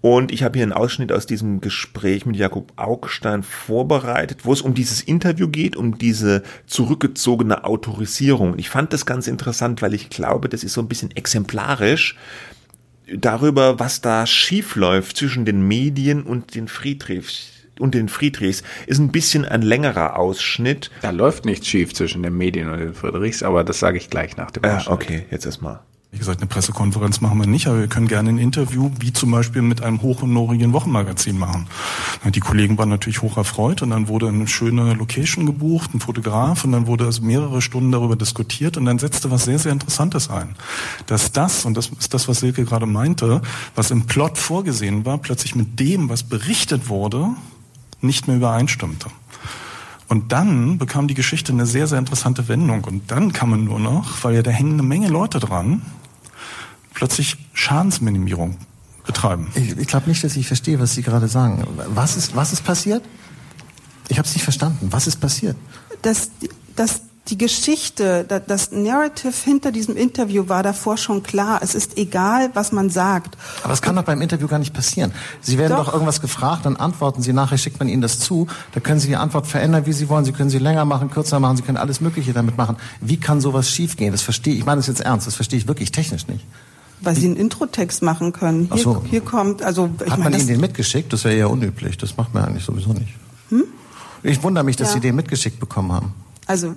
[0.00, 4.62] Und ich habe hier einen Ausschnitt aus diesem Gespräch mit Jakob Augstein vorbereitet, wo es
[4.62, 8.58] um dieses Interview geht, um diese zurückgezogene Autorisierung.
[8.58, 12.16] Ich fand das ganz interessant, weil ich glaube, das ist so ein bisschen exemplarisch
[13.16, 19.10] darüber, was da schiefläuft zwischen den Medien und den Friedrichs und den Friedrichs ist ein
[19.10, 20.90] bisschen ein längerer Ausschnitt.
[21.00, 24.36] Da läuft nichts schief zwischen den Medien und den Friedrichs, aber das sage ich gleich
[24.36, 24.88] nach dem Ausschnitt.
[24.88, 25.80] Ah, okay, jetzt erstmal.
[26.12, 29.30] Wie gesagt, eine Pressekonferenz machen wir nicht, aber wir können gerne ein Interview, wie zum
[29.30, 31.68] Beispiel mit einem hochhonorigen Wochenmagazin machen.
[32.34, 36.64] Die Kollegen waren natürlich hoch erfreut und dann wurde eine schöne Location gebucht, ein Fotograf
[36.64, 40.28] und dann wurde also mehrere Stunden darüber diskutiert und dann setzte was sehr, sehr Interessantes
[40.28, 40.56] ein.
[41.06, 43.40] Dass das, und das ist das, was Silke gerade meinte,
[43.76, 47.28] was im Plot vorgesehen war, plötzlich mit dem, was berichtet wurde,
[48.00, 49.06] nicht mehr übereinstimmte.
[50.08, 52.82] Und dann bekam die Geschichte eine sehr, sehr interessante Wendung.
[52.82, 55.82] Und dann kann man nur noch, weil ja da hängen eine Menge Leute dran,
[57.00, 58.58] plötzlich Schadensminimierung
[59.06, 59.50] betreiben.
[59.54, 61.66] Ich, ich glaube nicht, dass ich verstehe, was Sie gerade sagen.
[61.94, 63.02] Was ist, was ist passiert?
[64.08, 64.88] Ich habe es nicht verstanden.
[64.90, 65.56] Was ist passiert?
[66.02, 66.30] Dass,
[66.76, 71.60] dass die Geschichte, das Narrative hinter diesem Interview war davor schon klar.
[71.62, 73.38] Es ist egal, was man sagt.
[73.62, 75.12] Aber es kann doch beim Interview gar nicht passieren.
[75.40, 78.46] Sie werden doch, doch irgendwas gefragt, dann antworten Sie nachher, schickt man Ihnen das zu.
[78.72, 80.26] Da können Sie die Antwort verändern, wie Sie wollen.
[80.26, 81.56] Sie können sie länger machen, kürzer machen.
[81.56, 82.76] Sie können alles Mögliche damit machen.
[83.00, 84.12] Wie kann sowas schiefgehen?
[84.12, 84.58] Das verstehe ich.
[84.58, 85.26] Ich meine das jetzt ernst.
[85.26, 86.44] Das verstehe ich wirklich technisch nicht.
[87.02, 88.68] Weil Sie einen Introtext machen können.
[88.72, 89.02] Hier, so.
[89.08, 91.12] hier kommt, also ich Hat man Ihnen den mitgeschickt?
[91.12, 91.96] Das wäre ja unüblich.
[91.96, 93.14] Das macht man eigentlich sowieso nicht.
[93.48, 93.64] Hm?
[94.22, 94.94] Ich wundere mich, dass ja.
[94.94, 96.14] Sie den mitgeschickt bekommen haben.
[96.46, 96.74] Also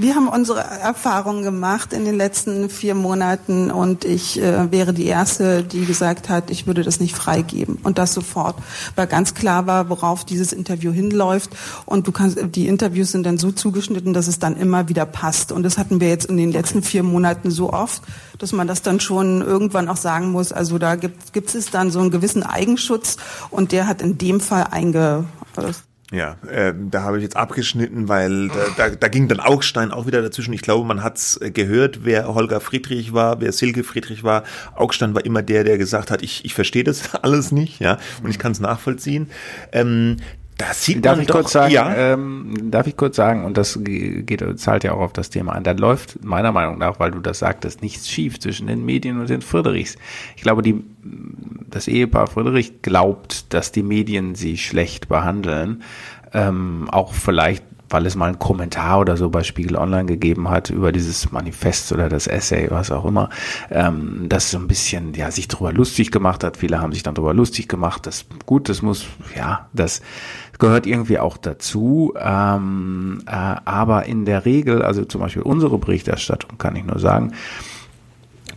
[0.00, 5.06] wir haben unsere Erfahrungen gemacht in den letzten vier Monaten und ich äh, wäre die
[5.06, 7.78] Erste, die gesagt hat, ich würde das nicht freigeben.
[7.82, 8.56] Und das sofort,
[8.96, 11.50] weil ganz klar war, worauf dieses Interview hinläuft.
[11.84, 15.52] Und du kannst, die Interviews sind dann so zugeschnitten, dass es dann immer wieder passt.
[15.52, 18.02] Und das hatten wir jetzt in den letzten vier Monaten so oft,
[18.38, 21.90] dass man das dann schon irgendwann auch sagen muss, also da gibt, gibt es dann
[21.90, 23.16] so einen gewissen Eigenschutz.
[23.50, 25.24] Und der hat in dem Fall einge
[26.12, 30.06] ja, äh, da habe ich jetzt abgeschnitten, weil da, da, da ging dann Augstein auch
[30.06, 30.52] wieder dazwischen.
[30.52, 34.44] Ich glaube, man hat's äh, gehört, wer Holger Friedrich war, wer Silke Friedrich war.
[34.74, 38.30] Augstein war immer der, der gesagt hat, ich, ich verstehe das alles nicht, ja, und
[38.30, 39.30] ich kann es nachvollziehen.
[39.72, 40.18] Ähm,
[40.68, 41.94] das sieht darf man ich doch, kurz sagen, ja.
[41.94, 45.64] ähm, darf ich kurz sagen, und das geht, zahlt ja auch auf das Thema an,
[45.64, 49.30] da läuft meiner Meinung nach, weil du das sagtest, nichts schief zwischen den Medien und
[49.30, 49.96] den Friedrichs.
[50.36, 50.82] Ich glaube, die,
[51.70, 55.82] das Ehepaar Friedrich glaubt, dass die Medien sie schlecht behandeln,
[56.32, 60.70] ähm, auch vielleicht weil es mal einen Kommentar oder so bei Spiegel Online gegeben hat
[60.70, 63.28] über dieses Manifest oder das Essay, was auch immer,
[63.70, 66.56] ähm, das so ein bisschen, ja, sich darüber lustig gemacht hat.
[66.56, 68.06] Viele haben sich dann darüber lustig gemacht.
[68.06, 70.00] Das, gut, das muss, ja, das
[70.58, 72.14] gehört irgendwie auch dazu.
[72.18, 77.32] Ähm, äh, aber in der Regel, also zum Beispiel unsere Berichterstattung, kann ich nur sagen,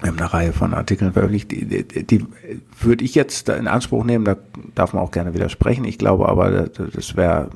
[0.05, 2.25] wir haben eine Reihe von Artikeln veröffentlicht, die, die, die
[2.79, 4.37] würde ich jetzt in Anspruch nehmen, da
[4.75, 5.83] darf man auch gerne widersprechen.
[5.85, 7.49] Ich glaube aber, das wäre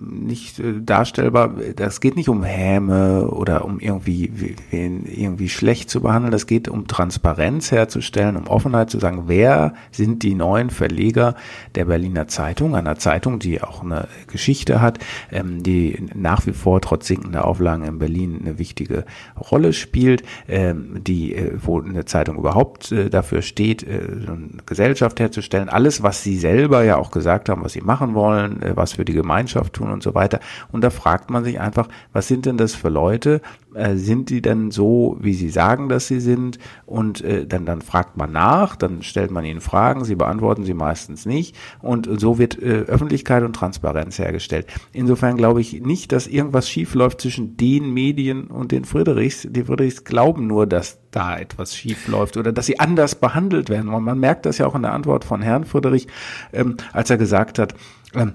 [0.00, 1.54] nicht äh, darstellbar.
[1.76, 4.30] Das geht nicht um Häme oder um irgendwie,
[4.70, 6.30] irgendwie schlecht zu behandeln.
[6.30, 11.34] Das geht um Transparenz herzustellen, um Offenheit zu sagen, wer sind die neuen Verleger
[11.74, 14.98] der Berliner Zeitung, einer Zeitung, die auch eine Geschichte hat,
[15.32, 19.04] ähm, die nach wie vor trotz sinkender Auflagen in Berlin eine wichtige
[19.50, 25.68] Rolle spielt, ähm, die, äh, wo eine Zeitung überhaupt äh, dafür steht, eine Gesellschaft herzustellen.
[25.68, 29.12] Alles, was sie selber ja auch gesagt haben, was sie machen wollen, was für die
[29.12, 30.40] Gemeinschaft tun und so weiter.
[30.72, 33.40] Und da fragt man sich einfach, was sind denn das für Leute?
[33.74, 36.58] Äh, sind die denn so, wie sie sagen, dass sie sind?
[36.86, 40.74] Und äh, dann, dann fragt man nach, dann stellt man ihnen Fragen, sie beantworten sie
[40.74, 41.54] meistens nicht.
[41.80, 44.66] Und so wird äh, Öffentlichkeit und Transparenz hergestellt.
[44.92, 49.46] Insofern glaube ich nicht, dass irgendwas schief läuft zwischen den Medien und den Friedrichs.
[49.48, 53.88] Die Friedrichs glauben nur, dass da etwas schief läuft oder dass sie anders behandelt werden.
[53.88, 56.06] Und man merkt das ja auch in der Antwort von Herrn Friedrich,
[56.52, 57.74] ähm, als er gesagt hat,
[58.14, 58.34] ähm,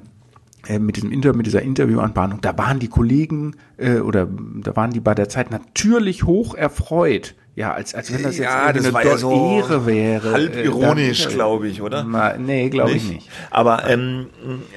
[0.68, 4.92] äh, mit diesem Inter mit dieser Interviewanbahnung, da waren die Kollegen äh, oder da waren
[4.92, 7.36] die bei der Zeit natürlich hoch erfreut.
[7.56, 10.32] Ja, als, als wenn das jetzt ja, das eine ja so Ehre wäre.
[10.32, 12.04] Halb Äh, ironisch, dann- glaube ich, oder?
[12.04, 13.30] Na, nee, glaube ich nicht.
[13.52, 14.26] Aber ähm,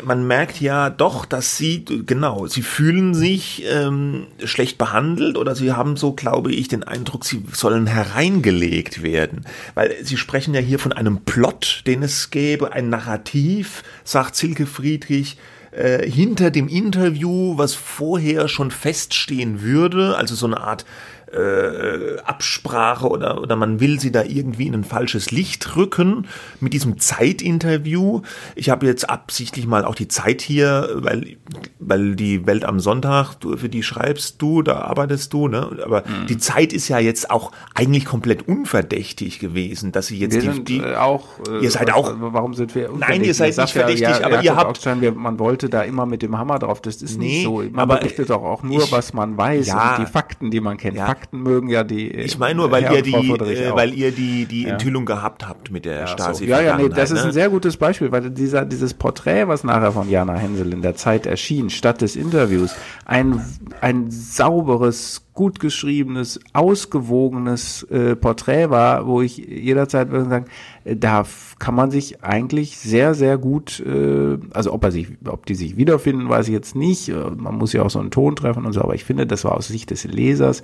[0.04, 5.72] man merkt ja doch, dass sie, genau, sie fühlen sich ähm, schlecht behandelt oder sie
[5.72, 9.46] haben so, glaube ich, den Eindruck, sie sollen hereingelegt werden.
[9.74, 14.66] Weil sie sprechen ja hier von einem Plot, den es gäbe, ein Narrativ, sagt Silke
[14.66, 15.38] Friedrich,
[15.70, 20.84] äh, hinter dem Interview, was vorher schon feststehen würde, also so eine Art
[21.32, 26.26] äh, Absprache oder, oder man will sie da irgendwie in ein falsches Licht rücken
[26.60, 28.22] mit diesem Zeitinterview.
[28.54, 31.36] Ich habe jetzt absichtlich mal auch die Zeit hier, weil,
[31.78, 35.68] weil die Welt am Sonntag, du, für die schreibst du, da arbeitest du, ne?
[35.84, 36.26] Aber Mhm.
[36.28, 40.52] die Zeit ist ja jetzt auch eigentlich komplett unverdächtig gewesen, dass sie jetzt Wir die,
[40.52, 41.24] sind die äh, auch.
[41.48, 42.90] Äh, Ihr seid auch- Warum sind wir?
[42.96, 46.38] Nein, ihr seid nicht verdächtig, aber ihr habt- wir, man wollte da immer mit dem
[46.38, 46.80] Hammer drauf.
[46.80, 47.62] Das ist Nee, nicht so.
[47.62, 49.96] Man aber berichtet doch auch nur, ich- was man weiß Ja.
[49.96, 50.96] und die Fakten, die man kennt.
[50.96, 51.06] Ja.
[51.16, 52.10] Fakten mögen ja die.
[52.12, 55.48] äh, ich meine nur, weil Herr ihr die, äh, weil ihr die, die Enthüllung gehabt
[55.48, 56.44] habt mit der Ja, Stasi.
[56.44, 56.50] so.
[56.50, 57.26] ja, ja, nee, das ist ne?
[57.28, 60.94] ein sehr gutes Beispiel, weil dieser, dieses Porträt, was nachher von Jana Hensel in der
[60.94, 62.74] Zeit erschien, statt des Interviews,
[63.04, 63.40] ein,
[63.80, 70.46] ein sauberes, gut geschriebenes, ausgewogenes äh, Porträt war, wo ich jederzeit würde sagen,
[70.84, 71.24] äh, da
[71.58, 75.76] kann man sich eigentlich sehr, sehr gut, äh, also ob er sich, ob die sich
[75.76, 77.08] wiederfinden, weiß ich jetzt nicht.
[77.10, 79.44] Äh, Man muss ja auch so einen Ton treffen und so, aber ich finde, das
[79.44, 80.62] war aus Sicht des Lesers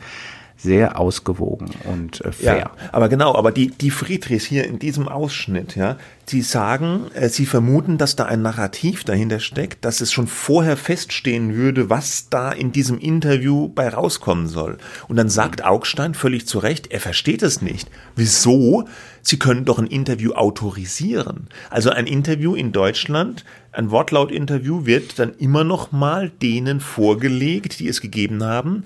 [0.57, 2.57] sehr ausgewogen und äh, fair.
[2.57, 7.29] Ja, aber genau, aber die, die Friedrichs hier in diesem Ausschnitt, ja, sie sagen, äh,
[7.29, 12.29] sie vermuten, dass da ein Narrativ dahinter steckt, dass es schon vorher feststehen würde, was
[12.29, 14.79] da in diesem Interview bei rauskommen soll.
[15.09, 17.91] Und dann sagt Augstein völlig zu Recht, er versteht es nicht.
[18.15, 18.85] Wieso?
[19.23, 21.49] Sie können doch ein Interview autorisieren.
[21.71, 27.89] Also ein Interview in Deutschland, ein Wortlaut-Interview wird dann immer noch mal denen vorgelegt, die
[27.89, 28.85] es gegeben haben.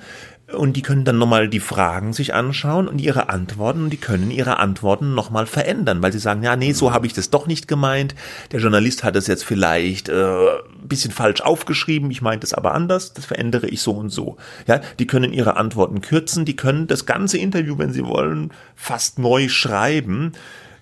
[0.53, 4.31] Und die können dann nochmal die Fragen sich anschauen und ihre Antworten und die können
[4.31, 7.67] ihre Antworten nochmal verändern, weil sie sagen, ja, nee, so habe ich das doch nicht
[7.67, 8.15] gemeint.
[8.53, 12.75] Der Journalist hat es jetzt vielleicht äh, ein bisschen falsch aufgeschrieben, ich meinte es aber
[12.75, 14.37] anders, das verändere ich so und so.
[14.69, 19.19] Ja, die können ihre Antworten kürzen, die können das ganze Interview, wenn sie wollen, fast
[19.19, 20.31] neu schreiben.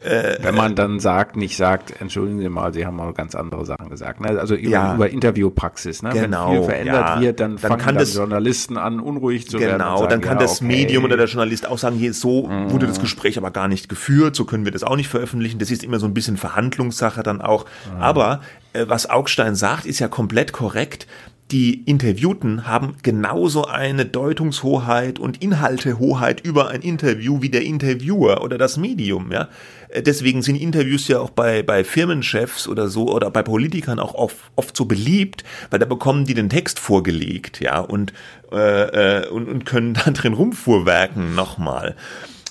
[0.04, 3.88] Wenn man dann sagt, nicht sagt, entschuldigen Sie mal, Sie haben mal ganz andere Sachen
[3.88, 4.20] gesagt.
[4.20, 4.38] Ne?
[4.38, 4.94] Also über, Ja.
[4.94, 6.02] über Interviewpraxis.
[6.02, 6.10] Ne?
[6.10, 7.20] Genau, Wenn viel verändert ja.
[7.20, 9.80] wird, dann, Dann fangen kann dann das- Journalisten an, unruhig zu werden.
[9.80, 10.66] und Genau, dann kann ja, das okay.
[10.66, 14.36] Medium oder der Journalist auch sagen, hier so wurde das Gespräch aber gar nicht geführt,
[14.36, 15.58] so können wir das auch nicht veröffentlichen.
[15.58, 17.64] Das ist immer so ein bisschen Verhandlungssache dann auch.
[17.98, 18.40] Aber
[18.74, 21.06] äh, was Augstein sagt, ist ja komplett korrekt.
[21.50, 28.56] Die Interviewten haben genauso eine Deutungshoheit und Inhaltehoheit über ein Interview wie der Interviewer oder
[28.56, 29.48] das Medium, ja.
[29.88, 34.14] Äh, Deswegen sind Interviews ja auch bei, bei Firmenchefs oder so oder bei Politikern auch
[34.14, 38.14] oft, oft so beliebt, weil da bekommen die den Text vorgelegt, ja, und,
[38.50, 41.94] äh, äh, und, und können da drin rumfuhrwerken nochmal.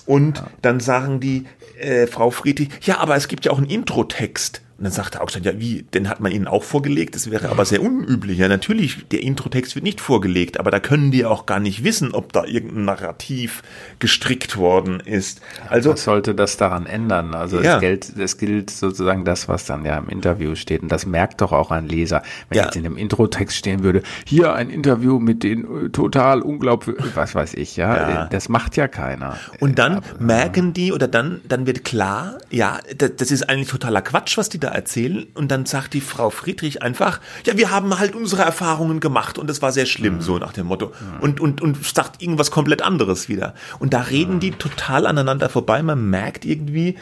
[0.05, 1.45] Und dann sagen die,
[1.79, 4.61] äh, Frau Friedrich, ja, aber es gibt ja auch einen Introtext.
[4.83, 7.15] Und dann sagte Augstein, ja, wie, den hat man Ihnen auch vorgelegt?
[7.15, 8.37] Das wäre aber sehr unüblich.
[8.37, 12.11] Ja, natürlich, der Introtext wird nicht vorgelegt, aber da können die auch gar nicht wissen,
[12.13, 13.63] ob da irgendein Narrativ
[13.99, 15.39] gestrickt worden ist.
[15.69, 17.33] Also was sollte das daran ändern?
[17.33, 17.75] Also Ja.
[17.75, 20.81] es, gilt, es gilt sozusagen das, was dann ja im Interview steht.
[20.81, 22.21] Und das merkt doch auch ein Leser.
[22.49, 22.65] Wenn Ja.
[22.65, 27.35] jetzt in dem Introtext stehen würde, hier ein Interview mit den äh, total unglaubwürdigen, was
[27.35, 28.25] weiß ich, ja, Ja.
[28.25, 29.37] Äh, das macht ja keiner.
[29.61, 33.69] Und dann Aber- merken die oder dann, dann wird klar, ja, da- das ist eigentlich
[33.69, 35.27] totaler Quatsch, was die da erzählen.
[35.33, 39.49] Und dann sagt die Frau Friedrich einfach, ja, wir haben halt unsere Erfahrungen gemacht und
[39.49, 40.91] das war sehr schlimm, so nach dem Motto.
[41.21, 43.53] Und, und, und sagt irgendwas komplett anderes wieder.
[43.79, 45.81] Und da reden die total aneinander vorbei.
[45.83, 46.95] Man merkt irgendwie,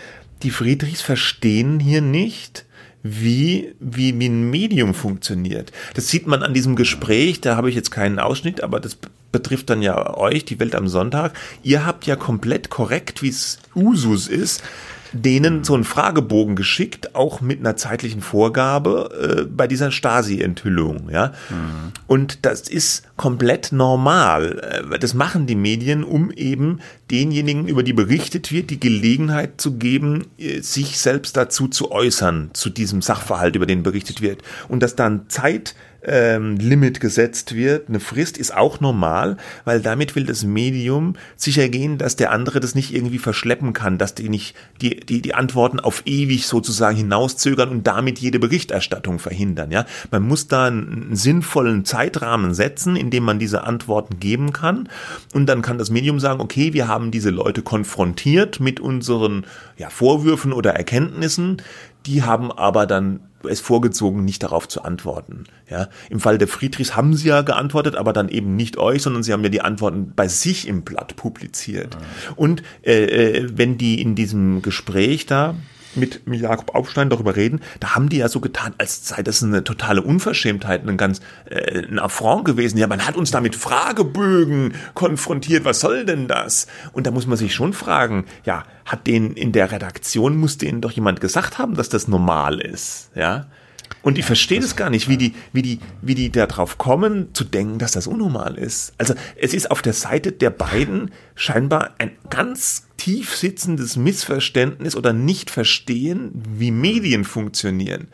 [0.44, 2.66] die Friedrichs verstehen hier nicht,
[3.04, 5.72] wie, wie, wie ein Medium funktioniert.
[5.96, 8.98] Das sieht man an diesem Gespräch, da habe ich jetzt keinen Ausschnitt, aber das
[9.32, 11.34] betrifft dann ja euch, die Welt am Sonntag.
[11.64, 14.62] Ihr habt ja komplett korrekt, wie es Usus ist,
[15.14, 21.34] denen so einen Fragebogen geschickt, auch mit einer zeitlichen Vorgabe äh, bei dieser Stasi-Enthüllung, ja.
[22.08, 24.84] Und das ist komplett normal.
[24.92, 29.78] Äh, Das machen die Medien, um eben denjenigen, über die berichtet wird, die Gelegenheit zu
[29.78, 34.42] geben, äh, sich selbst dazu zu äußern, zu diesem Sachverhalt, über den berichtet wird.
[34.68, 40.16] Und dass dann Zeit ähm, Limit gesetzt wird, eine Frist ist auch normal, weil damit
[40.16, 44.30] will das Medium sicher gehen, dass der andere das nicht irgendwie verschleppen kann, dass die
[44.30, 49.72] nicht die, die, die Antworten auf ewig sozusagen hinauszögern und damit jede Berichterstattung verhindern.
[49.72, 54.90] Ja, man muss da einen sinnvollen Zeitrahmen setzen, in dem man diese Antworten geben kann.
[55.34, 59.46] Und dann kann das Medium sagen, okay, wir haben diese Leute konfrontiert mit unseren
[59.78, 61.62] ja, Vorwürfen oder Erkenntnissen,
[62.06, 65.46] die haben aber dann es vorgezogen, nicht darauf zu antworten.
[65.70, 69.24] Ja, im Fall der Friedrichs haben sie ja geantwortet, aber dann eben nicht euch, sondern
[69.24, 71.98] sie haben ja die Antworten bei sich im Blatt publiziert.
[72.36, 75.56] Und äh, äh, wenn die in diesem Gespräch da
[75.96, 79.64] mit Jakob Aufstein darüber reden, da haben die ja so getan, als sei das eine
[79.64, 82.78] totale Unverschämtheit, ein ganz äh, ein Affront gewesen.
[82.78, 85.66] Ja, man hat uns da mit Fragebögen konfrontiert.
[85.66, 86.68] Was soll denn das?
[86.94, 90.82] Und da muss man sich schon fragen, ja, hat denen in der Redaktion muss denen
[90.82, 93.46] doch jemand gesagt haben, dass das normal ist, ja?
[94.02, 97.34] Und ich verstehe das gar nicht, wie die, wie die, wie die da drauf kommen,
[97.34, 98.94] zu denken, dass das unnormal ist.
[98.98, 105.14] Also es ist auf der Seite der beiden scheinbar ein ganz tief sitzendes Missverständnis oder
[105.14, 108.08] nicht verstehen, wie Medien funktionieren.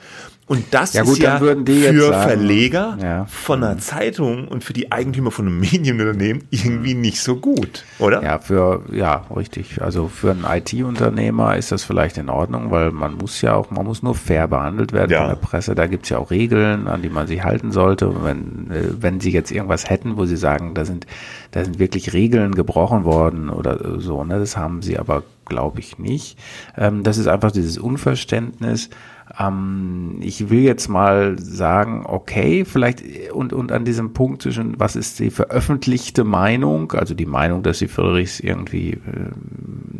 [0.48, 3.26] Und das Ja ist gut, dann ja für sagen- Verleger Ja.
[3.26, 8.24] von einer Zeitung und für die Eigentümer von einem Medienunternehmen irgendwie nicht so gut, oder?
[8.24, 9.82] Ja, für, ja, richtig.
[9.82, 13.86] Also für einen IT-Unternehmer ist das vielleicht in Ordnung, weil man muss ja auch, man
[13.86, 15.20] muss nur fair behandelt werden Ja.
[15.20, 15.76] von der Presse.
[15.76, 18.08] Da gibt's ja auch Regeln, an die man sich halten sollte.
[18.08, 21.08] Und Wenn, äh, wenn sie jetzt irgendwas hätten, wo sie sagen, da sind,
[21.52, 26.00] da sind wirklich Regeln gebrochen worden oder so, ne, das haben sie aber, glaube ich,
[26.00, 26.38] nicht.
[26.78, 28.90] Ähm, das ist einfach dieses Unverständnis.
[29.39, 34.95] Ähm, ich will jetzt mal sagen, okay, vielleicht und, und an diesem Punkt zwischen, was
[34.95, 39.00] ist die veröffentlichte Meinung, also die Meinung, dass die Friedrichs irgendwie, äh,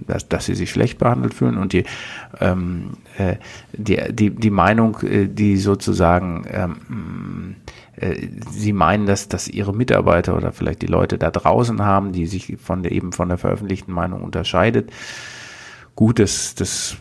[0.08, 1.84] dass, dass sie sich schlecht behandelt fühlen und die,
[2.40, 3.36] ähm, äh,
[3.74, 7.56] die, die, die Meinung, äh, die sozusagen, ähm,
[7.96, 12.26] äh, sie meinen, dass, dass ihre Mitarbeiter oder vielleicht die Leute da draußen haben, die
[12.26, 14.92] sich von der eben von der veröffentlichten Meinung unterscheidet.
[15.96, 16.98] Gut, das, das,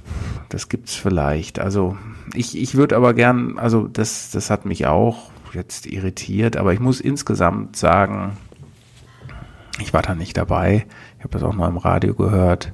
[0.48, 1.58] das gibt's vielleicht.
[1.58, 1.96] Also
[2.34, 6.80] ich, ich würde aber gern, also das, das hat mich auch jetzt irritiert, aber ich
[6.80, 8.36] muss insgesamt sagen,
[9.80, 10.86] ich war da nicht dabei.
[11.18, 12.72] Ich habe das auch nur im Radio gehört,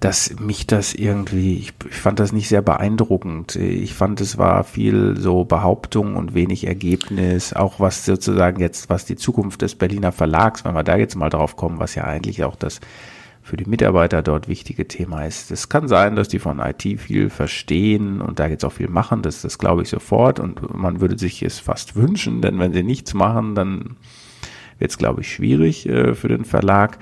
[0.00, 3.56] dass mich das irgendwie, ich, ich fand das nicht sehr beeindruckend.
[3.56, 9.06] Ich fand, es war viel so Behauptung und wenig Ergebnis, auch was sozusagen jetzt, was
[9.06, 12.44] die Zukunft des Berliner Verlags, wenn wir da jetzt mal drauf kommen, was ja eigentlich
[12.44, 12.80] auch das
[13.44, 15.50] für die Mitarbeiter dort wichtige Thema ist.
[15.50, 19.20] Es kann sein, dass die von IT viel verstehen und da jetzt auch viel machen,
[19.20, 22.82] das, das glaube ich sofort und man würde sich es fast wünschen, denn wenn sie
[22.82, 23.96] nichts machen, dann
[24.78, 26.98] wird es, glaube ich, schwierig äh, für den Verlag.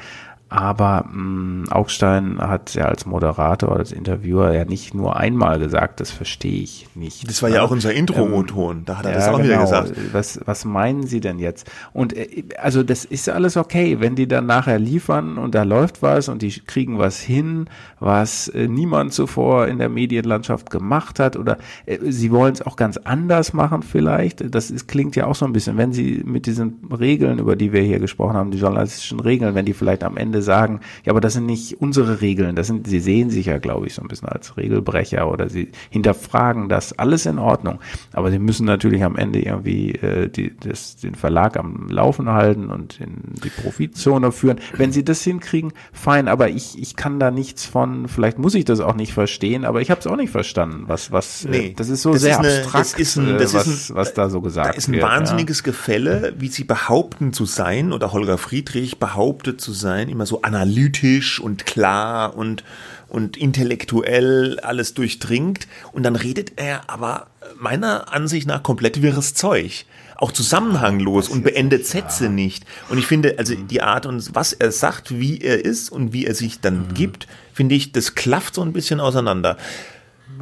[0.53, 5.99] Aber mh, Augstein hat ja als Moderator oder als Interviewer ja nicht nur einmal gesagt,
[5.99, 7.27] das verstehe ich nicht.
[7.27, 9.95] Das war ja auch unser Intro-O-Ton, da hat er das auch wieder gesagt.
[10.13, 11.71] Was, was meinen Sie denn jetzt?
[11.95, 16.03] Und äh, also das ist alles okay, wenn die dann nachher liefern und da läuft
[16.03, 17.65] was und die kriegen was hin,
[17.99, 22.77] was äh, niemand zuvor in der Medienlandschaft gemacht hat oder äh, sie wollen es auch
[22.77, 24.55] ganz anders machen vielleicht.
[24.55, 27.73] Das ist, klingt ja auch so ein bisschen, wenn sie mit diesen Regeln, über die
[27.73, 31.13] wir hier gesprochen haben, die journalistischen Regeln, wenn die vielleicht am Ende alle sagen, ja,
[31.13, 34.03] aber das sind nicht unsere Regeln, das sind, sie sehen sich ja, glaube ich, so
[34.03, 37.79] ein bisschen als Regelbrecher oder sie hinterfragen das, alles in Ordnung.
[38.13, 42.71] Aber sie müssen natürlich am Ende irgendwie äh, die, das, den Verlag am Laufen halten
[42.71, 44.59] und in die Profitzone führen.
[44.77, 48.65] Wenn sie das hinkriegen, fein, aber ich, ich kann da nichts von, vielleicht muss ich
[48.65, 51.67] das auch nicht verstehen, aber ich habe es auch nicht verstanden, was, was, äh, nee,
[51.69, 53.67] äh, das ist so das sehr ist eine, abstrakt, das ist ein, das äh, was,
[53.67, 55.65] ist ein, was da so gesagt Da ist ein wird, wahnsinniges ja.
[55.65, 61.39] Gefälle, wie sie behaupten zu sein, oder Holger Friedrich behauptet zu sein, immer so analytisch
[61.39, 62.65] und klar und,
[63.09, 65.69] und intellektuell alles durchdringt.
[65.93, 67.27] Und dann redet er aber
[67.59, 69.85] meiner Ansicht nach komplett wirres Zeug.
[70.17, 72.65] Auch zusammenhanglos und beendet Sätze nicht.
[72.89, 76.25] Und ich finde, also die Art und was er sagt, wie er ist und wie
[76.27, 76.95] er sich dann Mhm.
[76.95, 79.57] gibt, finde ich, das klafft so ein bisschen auseinander.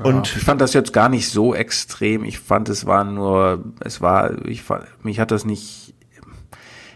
[0.03, 2.25] Und ich fand das jetzt gar nicht so extrem.
[2.25, 5.93] Ich fand, es war nur, es war, ich fand, mich hat das nicht,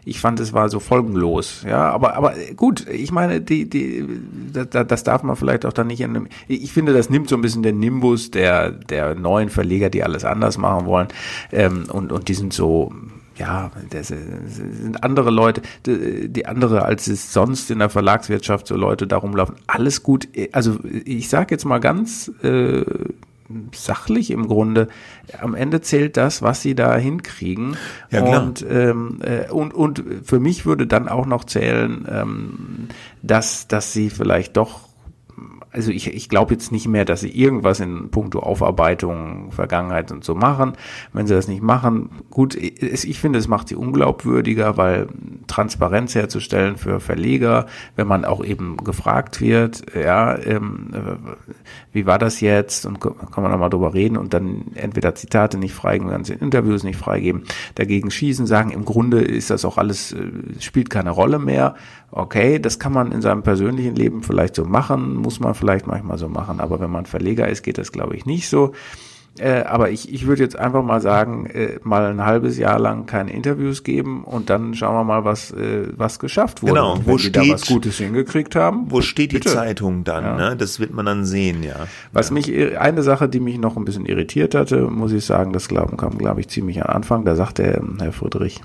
[0.04, 4.06] ich fand, es war so folgenlos, ja, aber, aber gut, ich meine, die, die,
[4.52, 7.36] das, das darf man vielleicht auch dann nicht in einem, ich finde, das nimmt so
[7.36, 11.08] ein bisschen den Nimbus der, der neuen Verleger, die alles anders machen wollen,
[11.52, 12.92] ähm, und, und die sind so,
[13.36, 19.06] ja, das sind andere Leute, die, andere, als es sonst in der Verlagswirtschaft so Leute
[19.06, 19.56] darum laufen.
[19.66, 20.28] Alles gut.
[20.52, 22.84] Also ich sage jetzt mal ganz äh,
[23.74, 24.88] sachlich im Grunde.
[25.40, 27.76] Am Ende zählt das, was sie da hinkriegen.
[28.10, 28.42] Ja, klar.
[28.42, 32.88] Und, ähm, äh, und und für mich würde dann auch noch zählen, ähm,
[33.22, 34.88] dass dass sie vielleicht doch
[35.74, 40.22] also ich, ich glaube jetzt nicht mehr, dass sie irgendwas in puncto Aufarbeitung, Vergangenheit und
[40.22, 40.74] so machen.
[41.12, 45.08] Wenn sie das nicht machen, gut, ich finde, es macht sie unglaubwürdiger, weil
[45.48, 47.66] Transparenz herzustellen für Verleger,
[47.96, 51.32] wenn man auch eben gefragt wird, ja, ähm, äh,
[51.94, 55.72] wie war das jetzt und kann man nochmal drüber reden und dann entweder Zitate nicht
[55.72, 57.44] freigeben, ganze Interviews nicht freigeben,
[57.76, 60.26] dagegen schießen, sagen, im Grunde ist das auch alles, äh,
[60.58, 61.76] spielt keine Rolle mehr.
[62.10, 66.18] Okay, das kann man in seinem persönlichen Leben vielleicht so machen, muss man vielleicht manchmal
[66.18, 68.72] so machen, aber wenn man Verleger ist, geht das, glaube ich, nicht so.
[69.38, 73.06] Äh, aber ich, ich würde jetzt einfach mal sagen, äh, mal ein halbes Jahr lang
[73.06, 76.74] keine Interviews geben und dann schauen wir mal, was, äh, was geschafft wurde.
[76.74, 78.84] Genau, wo die da steht- was Gutes hingekriegt haben.
[78.90, 79.48] wo steht die bitte.
[79.50, 80.24] Zeitung dann?
[80.24, 80.36] Ja.
[80.50, 80.56] Ne?
[80.56, 81.74] Das wird man dann sehen, ja.
[82.12, 85.66] Was mich, eine Sache, die mich noch ein bisschen irritiert hatte, muss ich sagen, das
[85.66, 87.24] glauben kam, glaube ich, ziemlich am Anfang.
[87.24, 88.60] Da sagte der, Herr Friedrich,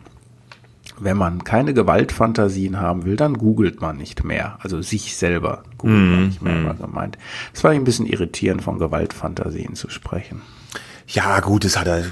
[1.00, 4.58] wenn man keine Gewaltfantasien haben will, dann googelt man nicht mehr.
[4.60, 7.18] Also sich selber googelt man nicht mehr, war gemeint.
[7.54, 10.42] Das war ein bisschen irritierend, von Gewaltfantasien zu sprechen.
[11.08, 12.04] Ja, gut, das hat er,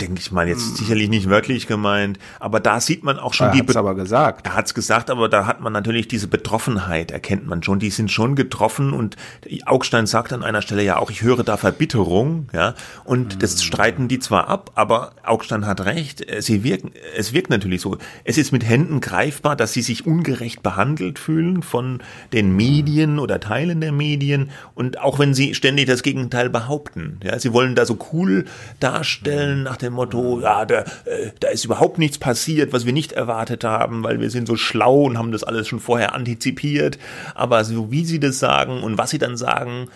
[0.00, 3.52] denke ich mal, jetzt sicherlich nicht wörtlich gemeint, aber da sieht man auch schon Er
[3.52, 4.46] die hat's aber gesagt.
[4.46, 7.78] Er hat's gesagt, aber da hat man natürlich diese Betroffenheit, erkennt man schon.
[7.78, 9.16] Die sind schon getroffen und
[9.64, 12.74] Augstein sagt an einer Stelle ja auch, ich höre da Verbitterung, ja.
[13.04, 16.28] Und das streiten die zwar ab, aber Augstein hat recht.
[16.30, 17.98] äh, Sie wirken, es wirkt natürlich so.
[18.24, 23.40] Es ist mit Händen greifbar, dass sie sich ungerecht behandelt fühlen von den Medien oder
[23.40, 24.50] Teilen der Medien.
[24.74, 27.38] Und auch wenn sie ständig das Gegenteil behaupten, ja.
[27.38, 28.44] Sie wollen da so cool
[28.80, 33.12] darstellen nach dem Motto, ja, da, äh, da ist überhaupt nichts passiert, was wir nicht
[33.12, 36.98] erwartet haben, weil wir sind so schlau und haben das alles schon vorher antizipiert.
[37.34, 39.88] Aber so wie sie das sagen und was sie dann sagen,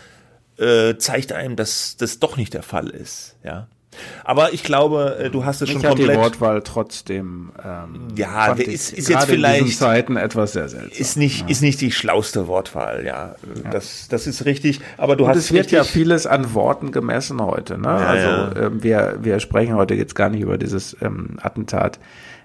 [0.59, 3.37] äh, zeigt einem, dass das doch nicht der Fall ist.
[3.43, 3.69] Ja.
[4.25, 6.19] Aber ich glaube, äh, du hast es schon Mich hat die komplett.
[6.21, 10.91] Wortwahl trotzdem ähm, Ja, ist- ist jetzt vielleicht- in diesen Zeiten etwas sehr seltsam.
[11.01, 13.35] Ist nicht, ist nicht die schlauste Wortwahl, ja.
[13.71, 14.81] Das, das ist richtig.
[14.97, 17.79] Aber du Und hast es wird ja vieles an Worten gemessen heute.
[17.79, 17.89] Ne?
[17.89, 18.67] also ja.
[18.67, 21.99] Ähm, wir, wir sprechen heute jetzt gar nicht über dieses ähm, Attentat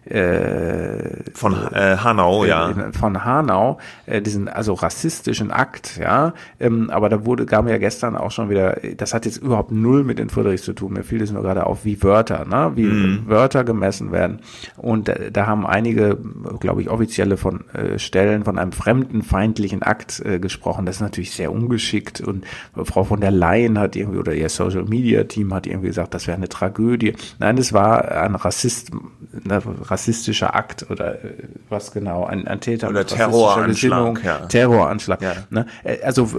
[0.05, 2.69] äh, von äh, Hanau, ja.
[2.69, 6.33] in- von Hanau, äh, diesen also rassistischen Akt, ja.
[6.59, 10.03] Ähm, aber da wurde, gab ja gestern auch schon wieder, das hat jetzt überhaupt null
[10.03, 10.93] mit den Friedrichs zu tun.
[10.93, 12.71] Mir fiel es nur gerade auf, wie Wörter, ne?
[12.75, 13.23] Wie Mhm.
[13.27, 14.39] Wörter gemessen werden.
[14.77, 16.17] Und da, da haben einige,
[16.59, 20.85] glaube ich, offizielle von äh, Stellen von einem fremdenfeindlichen Akt äh, gesprochen.
[20.85, 22.21] Das ist natürlich sehr ungeschickt.
[22.21, 22.45] Und
[22.83, 26.27] Frau von der Leyen hat irgendwie, oder ihr Social Media Team hat irgendwie gesagt, das
[26.27, 27.13] wäre eine Tragödie.
[27.39, 29.61] Nein, das war ein Rassist, ein
[29.95, 31.33] rassistischer Akt oder äh,
[31.69, 34.37] was genau, ein, ein Täter Oder Terroranschlag, ja.
[34.45, 35.21] Terroranschlag.
[35.21, 35.33] Ja.
[35.49, 35.65] Ne?
[35.83, 36.29] Äh, Also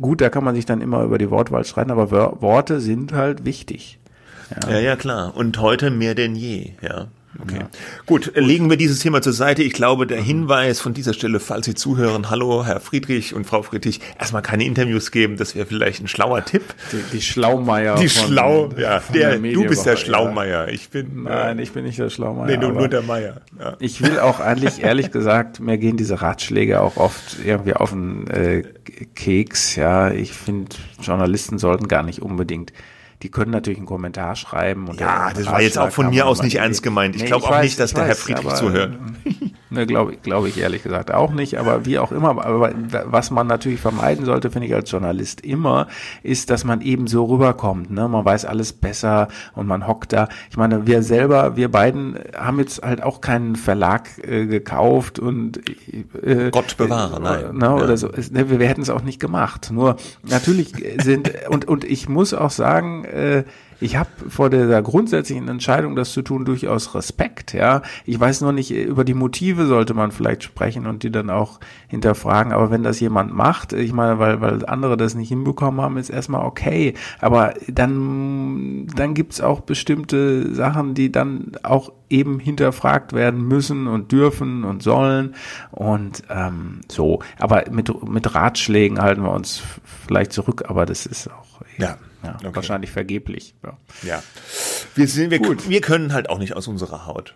[0.00, 3.44] gut, da kann man sich dann immer über die Wortwahl streiten, aber Worte sind halt
[3.44, 3.98] wichtig.
[4.68, 5.34] Ja, ja, klar.
[5.34, 7.06] Und heute mehr denn je, ja.
[7.42, 7.60] Okay.
[8.06, 9.62] Gut, äh, legen wir dieses Thema zur Seite.
[9.62, 13.62] Ich glaube, der Hinweis von dieser Stelle, falls Sie zuhören, hallo Herr Friedrich und Frau
[13.62, 16.62] Friedrich, erstmal keine Interviews geben, das wäre vielleicht ein schlauer Tipp.
[16.92, 17.96] Die, die Schlaumeier.
[17.96, 20.68] Die von- Schlau, ja, der, der du bist der Schlaumeier.
[20.68, 21.46] Ich bin, Ja.
[21.46, 22.46] Nein, äh, ich bin nicht der Schlaumeier.
[22.46, 23.40] nee, du, nur der Meier.
[23.58, 23.76] Ja.
[23.80, 28.26] Ich will auch eigentlich, ehrlich gesagt, mir gehen diese Ratschläge auch oft irgendwie auf den
[28.28, 28.62] äh,
[29.14, 29.76] Keks.
[29.76, 32.72] Ja, ich finde, Journalisten sollten gar nicht unbedingt.
[33.22, 34.88] Die können natürlich einen Kommentar schreiben.
[34.88, 37.14] Und Ja, das war jetzt auch von mir aus nicht ernst gemeint.
[37.14, 38.98] Ich Nee, glaube auch weiß, nicht, dass der Herr weiß, Friedrich aber, zuhört.
[39.72, 42.44] Ne, glaube glaube ich ehrlich gesagt auch nicht, aber wie auch immer.
[42.44, 42.72] Aber
[43.06, 45.86] was man natürlich vermeiden sollte, finde ich als Journalist immer,
[46.22, 47.90] ist, dass man eben so rüberkommt.
[47.90, 48.06] Ne?
[48.06, 50.28] Man weiß alles besser und man hockt da.
[50.50, 55.62] Ich meine, wir selber, wir beiden haben jetzt halt auch keinen Verlag äh, gekauft und
[56.22, 57.56] äh, Gott bewahre, äh, nein.
[57.56, 57.96] Ne, oder ja.
[57.96, 58.08] so.
[58.08, 59.70] Ne, wir, wir hätten es auch nicht gemacht.
[59.72, 63.44] Nur natürlich sind und und ich muss auch sagen, äh,
[63.82, 67.52] ich habe vor der grundsätzlichen Entscheidung, das zu tun, durchaus Respekt.
[67.52, 71.30] Ja, ich weiß nur nicht über die Motive sollte man vielleicht sprechen und die dann
[71.30, 71.58] auch
[71.88, 72.52] hinterfragen.
[72.52, 76.10] Aber wenn das jemand macht, ich meine, weil weil andere das nicht hinbekommen haben, ist
[76.10, 76.94] erstmal okay.
[77.20, 84.12] Aber dann dann gibt's auch bestimmte Sachen, die dann auch eben hinterfragt werden müssen und
[84.12, 85.34] dürfen und sollen
[85.72, 87.18] und ähm, so.
[87.40, 89.60] Aber mit mit Ratschlägen halten wir uns
[90.06, 90.66] vielleicht zurück.
[90.68, 91.96] Aber das ist auch ja.
[92.22, 92.54] Ja, okay.
[92.54, 93.54] wahrscheinlich vergeblich.
[93.64, 93.76] Ja.
[94.02, 94.22] ja.
[94.94, 95.68] Wir, sind, wir, Gut.
[95.68, 97.34] wir können halt auch nicht aus unserer Haut.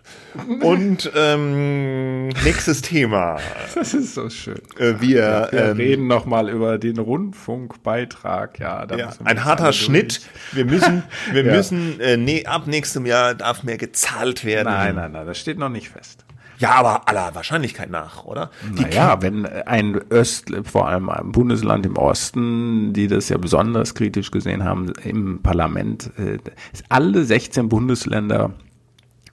[0.61, 3.37] Und ähm, nächstes Thema.
[3.75, 4.61] Das ist so schön.
[4.77, 8.59] Äh, wir wir ähm, reden nochmal über den Rundfunkbeitrag.
[8.59, 10.21] Ja, da ja ein harter Schnitt.
[10.51, 11.53] Wir müssen, wir ja.
[11.53, 14.67] müssen äh, nee, ab nächstem Jahr darf mehr gezahlt werden.
[14.71, 16.26] Nein, nein, nein, das steht noch nicht fest.
[16.59, 18.49] Ja, aber aller Wahrscheinlichkeit nach, oder?
[18.73, 24.31] naja, wenn ein Öst, vor allem ein Bundesland im Osten, die das ja besonders kritisch
[24.31, 26.39] gesehen haben, im Parlament, äh,
[26.89, 28.53] alle 16 Bundesländer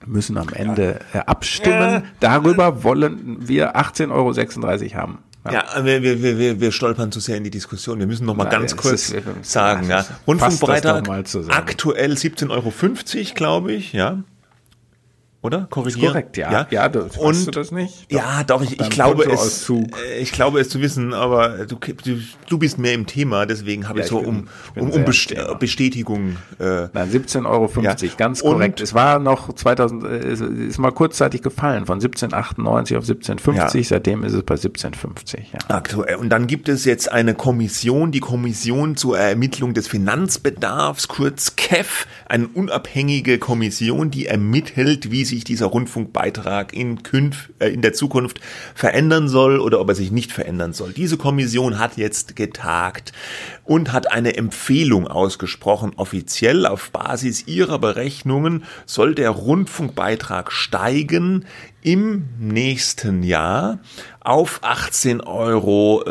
[0.05, 1.21] müssen am Ende ja.
[1.21, 1.93] Äh, abstimmen.
[1.93, 2.03] Ja.
[2.19, 5.19] Darüber wollen wir 18,36 Euro haben.
[5.45, 7.97] Ja, ja wir, wir, wir, wir stolpern zu sehr in die Diskussion.
[7.97, 10.05] Wir müssen noch mal ganz kurz ist, sagen, ja.
[10.27, 11.09] Rundfunkbreitag
[11.49, 14.19] aktuell 17,50 Euro, glaube ich, ja
[15.45, 15.67] oder?
[15.69, 16.07] Korrigieren.
[16.07, 16.51] korrekt, ja.
[16.51, 18.11] Ja, ja du, und, du das nicht?
[18.11, 21.77] Doch, ja, doch, ich, ich glaube es, äh, ich glaube es zu wissen, aber du,
[21.77, 22.19] du,
[22.49, 26.37] du bist mehr im Thema, deswegen habe ja, ich so bin, um, um, um Bestätigung.
[26.59, 27.95] Äh, Nein, 17,50 Euro, ja.
[28.17, 28.79] ganz korrekt.
[28.79, 33.83] Und, es war noch 2000, äh, ist mal kurzzeitig gefallen, von 17,98 auf 17,50, ja.
[33.83, 35.37] seitdem ist es bei 17,50.
[35.53, 35.59] Ja.
[35.69, 36.15] Aktuell.
[36.15, 42.07] Und dann gibt es jetzt eine Kommission, die Kommission zur Ermittlung des Finanzbedarfs, kurz KEF,
[42.27, 48.39] eine unabhängige Kommission, die ermittelt, wie sich dieser Rundfunkbeitrag in, Künf, äh, in der Zukunft
[48.73, 50.93] verändern soll oder ob er sich nicht verändern soll.
[50.93, 53.11] Diese Kommission hat jetzt getagt
[53.63, 55.93] und hat eine Empfehlung ausgesprochen.
[55.95, 61.45] Offiziell auf Basis ihrer Berechnungen soll der Rundfunkbeitrag steigen
[61.85, 63.77] im nächsten Jahr
[64.21, 66.03] auf 18,36 Euro,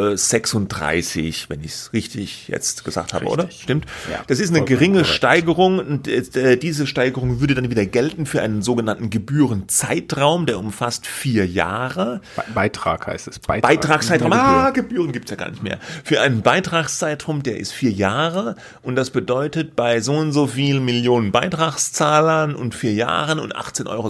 [1.48, 3.38] wenn ich es richtig jetzt gesagt habe, richtig.
[3.40, 3.50] oder?
[3.50, 3.86] Stimmt?
[4.08, 5.16] Ja, das ist eine geringe korrekt.
[5.16, 11.08] Steigerung und äh, diese Steigerung würde dann wieder gelten für einen sogenannten Gebührenzeitraum, der umfasst
[11.08, 12.20] vier Jahre.
[12.54, 13.40] Beitrag heißt es.
[13.40, 13.68] Beitrag.
[13.68, 14.32] Beitragszeitraum.
[14.32, 15.80] Ah, Gebühren gibt's ja gar nicht mehr.
[16.04, 20.84] Für einen Beitragszeitraum, der ist vier Jahre und das bedeutet bei so und so vielen
[20.84, 24.08] Millionen Beitragszahlern und vier Jahren und 18,36 Euro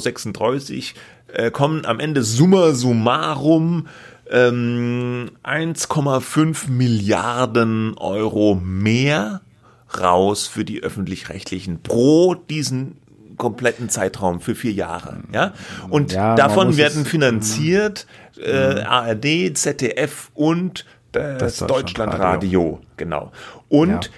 [1.35, 3.89] äh, kommen am Ende summa summarum
[4.31, 9.43] ähm, 1,5 Milliarden Euro mehr
[10.01, 12.97] raus für die öffentlich-rechtlichen pro diesen
[13.37, 15.19] kompletten Zeitraum für vier Jahre.
[15.33, 15.53] Ja?
[15.89, 18.07] Und ja, davon werden finanziert
[18.41, 22.81] äh, ARD, ZDF und äh, das Deutschlandradio.
[22.97, 23.33] Genau.
[23.69, 24.11] Und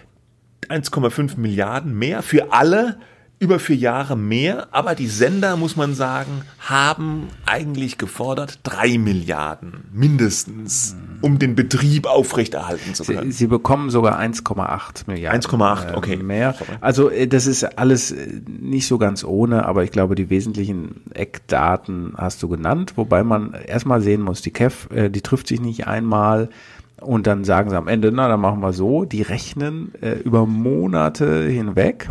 [0.68, 0.76] ja.
[0.76, 2.98] 1,5 Milliarden mehr für alle
[3.38, 9.84] über vier Jahre mehr, aber die Sender, muss man sagen, haben eigentlich gefordert drei Milliarden
[9.92, 13.30] mindestens, um den Betrieb aufrechterhalten zu können.
[13.30, 15.42] Sie, Sie bekommen sogar 1,8 Milliarden.
[15.42, 16.14] 1,8, okay.
[16.14, 16.54] Äh, mehr.
[16.80, 21.02] Also äh, das ist alles äh, nicht so ganz ohne, aber ich glaube, die wesentlichen
[21.12, 25.86] Eckdaten hast du genannt, wobei man erstmal sehen muss, die KEF, die trifft sich nicht
[25.86, 26.48] einmal
[27.00, 30.46] und dann sagen sie am Ende, na, dann machen wir so, die rechnen äh, über
[30.46, 32.08] Monate hinweg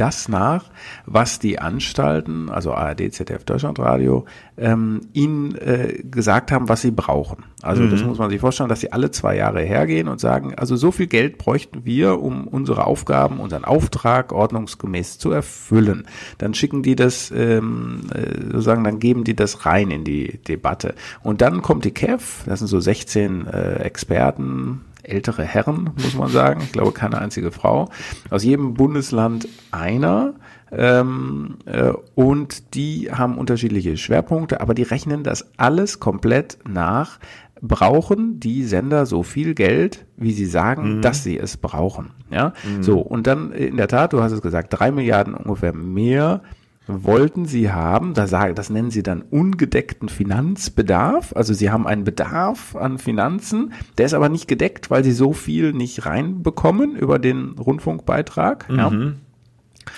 [0.00, 0.64] das nach,
[1.06, 4.24] was die Anstalten, also ARD, ZDF, Deutschlandradio,
[4.56, 7.44] ähm, ihnen äh, gesagt haben, was sie brauchen.
[7.62, 7.90] Also mhm.
[7.90, 10.92] das muss man sich vorstellen, dass sie alle zwei Jahre hergehen und sagen, also so
[10.92, 16.06] viel Geld bräuchten wir, um unsere Aufgaben, unseren Auftrag ordnungsgemäß zu erfüllen.
[16.38, 20.94] Dann schicken die das, ähm, äh, sozusagen, dann geben die das rein in die Debatte.
[21.22, 26.28] Und dann kommt die KEF, das sind so 16 äh, Experten, ältere Herren, muss man
[26.28, 26.60] sagen.
[26.62, 27.88] Ich glaube, keine einzige Frau.
[28.30, 30.34] Aus jedem Bundesland einer.
[30.70, 37.18] Ähm, äh, und die haben unterschiedliche Schwerpunkte, aber die rechnen das alles komplett nach.
[37.60, 41.02] Brauchen die Sender so viel Geld, wie sie sagen, mhm.
[41.02, 42.10] dass sie es brauchen?
[42.30, 42.82] Ja, mhm.
[42.82, 43.00] so.
[43.00, 46.42] Und dann in der Tat, du hast es gesagt, drei Milliarden ungefähr mehr
[46.88, 51.32] wollten sie haben, da sagen, das nennen sie dann ungedeckten Finanzbedarf.
[51.36, 55.32] Also sie haben einen Bedarf an Finanzen, der ist aber nicht gedeckt, weil sie so
[55.32, 58.68] viel nicht reinbekommen über den Rundfunkbeitrag.
[58.68, 58.78] Mhm.
[58.78, 58.92] Ja.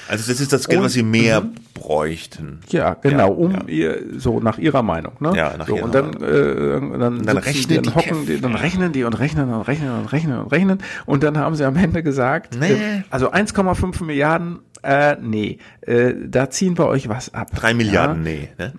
[0.09, 1.55] Also das ist das Geld, Und, was sie mehr mhm.
[1.75, 2.61] bräuchten.
[2.69, 3.65] Ja, genau, um ja.
[3.67, 5.33] ihr so nach ihrer Meinung, ne?
[5.37, 8.93] Ja, nach so, ihrer und dann, äh, dann, dann rechnen die, hocken die, dann rechnen
[8.93, 12.03] die und rechnen und rechnen und rechnen und rechnen und dann haben sie am Ende
[12.03, 12.73] gesagt, Nee.
[12.73, 17.51] äh, also 1,5 Milliarden, äh, nee, äh, da ziehen wir euch was ab.
[17.55, 18.49] Drei Milliarden, nee.
[18.59, 18.73] Ne?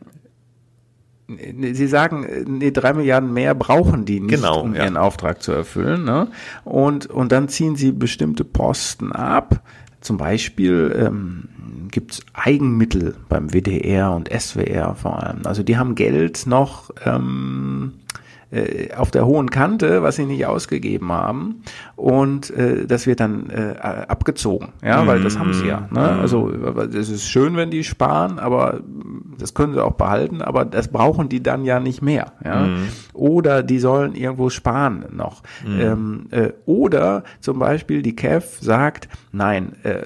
[1.74, 4.84] Sie sagen, äh, nee, drei Milliarden mehr brauchen die nicht, Genau, um ja.
[4.84, 6.04] ihren Auftrag zu erfüllen.
[6.04, 6.28] Ne?
[6.64, 9.62] Und, und dann ziehen sie bestimmte Posten ab.
[10.02, 15.46] Zum Beispiel ähm, gibt es Eigenmittel beim WDR und SWR vor allem.
[15.46, 17.94] Also die haben Geld noch ähm,
[18.52, 21.62] äh, auf der hohen Kante, was sie nicht ausgegeben haben.
[22.02, 24.70] Und äh, das wird dann äh, abgezogen.
[24.84, 25.88] Ja, weil das haben sie ja.
[25.92, 26.00] Ne?
[26.00, 28.80] Also es ist schön, wenn die sparen, aber
[29.38, 32.34] das können sie auch behalten, aber das brauchen die dann ja nicht mehr.
[32.44, 32.70] Ja?
[33.14, 35.44] Oder die sollen irgendwo sparen noch.
[35.64, 40.02] Ähm, äh, oder zum Beispiel die KEF sagt, nein, äh,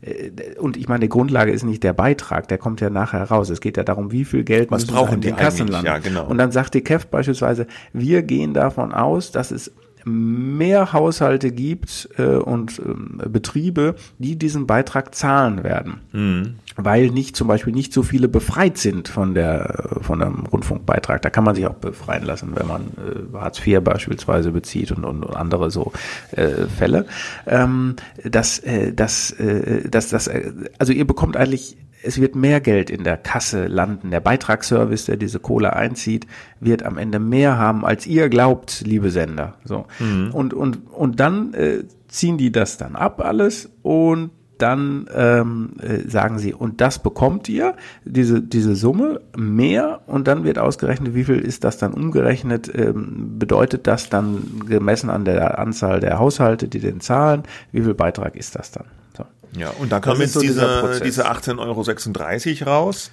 [0.00, 3.50] äh, und ich meine, die Grundlage ist nicht der Beitrag, der kommt ja nachher raus.
[3.50, 5.72] Es geht ja darum, wie viel Geld Was brauchen in die den Kassen eigentlich?
[5.72, 5.86] landen.
[5.86, 6.26] Ja, genau.
[6.26, 9.70] Und dann sagt die KEF beispielsweise, wir gehen davon aus, dass es
[10.04, 16.54] mehr Haushalte gibt äh, und ähm, Betriebe, die diesen Beitrag zahlen werden, Mhm.
[16.84, 21.22] Weil nicht zum Beispiel nicht so viele befreit sind von der von einem Rundfunkbeitrag.
[21.22, 25.04] Da kann man sich auch befreien lassen, wenn man äh, Hartz IV beispielsweise bezieht und,
[25.04, 25.92] und, und andere so
[26.32, 27.06] äh, Fälle.
[27.46, 32.60] Ähm, dass äh, dass äh, dass das äh, also ihr bekommt eigentlich es wird mehr
[32.60, 34.10] Geld in der Kasse landen.
[34.10, 36.26] Der Beitragsservice, der diese Kohle einzieht,
[36.58, 39.56] wird am Ende mehr haben, als ihr glaubt, liebe Sender.
[39.64, 39.86] So.
[40.32, 44.30] Und, und, und dann äh, ziehen die das dann ab alles und
[44.62, 50.44] dann ähm, äh, sagen sie, und das bekommt ihr, diese, diese Summe, mehr, und dann
[50.44, 55.58] wird ausgerechnet, wie viel ist das dann umgerechnet, ähm, bedeutet das dann gemessen an der
[55.58, 57.42] Anzahl der Haushalte, die den zahlen,
[57.72, 58.86] wie viel Beitrag ist das dann?
[59.16, 59.24] So.
[59.58, 63.10] Ja, und da ist jetzt so dieser diese, diese 18,36 Euro raus.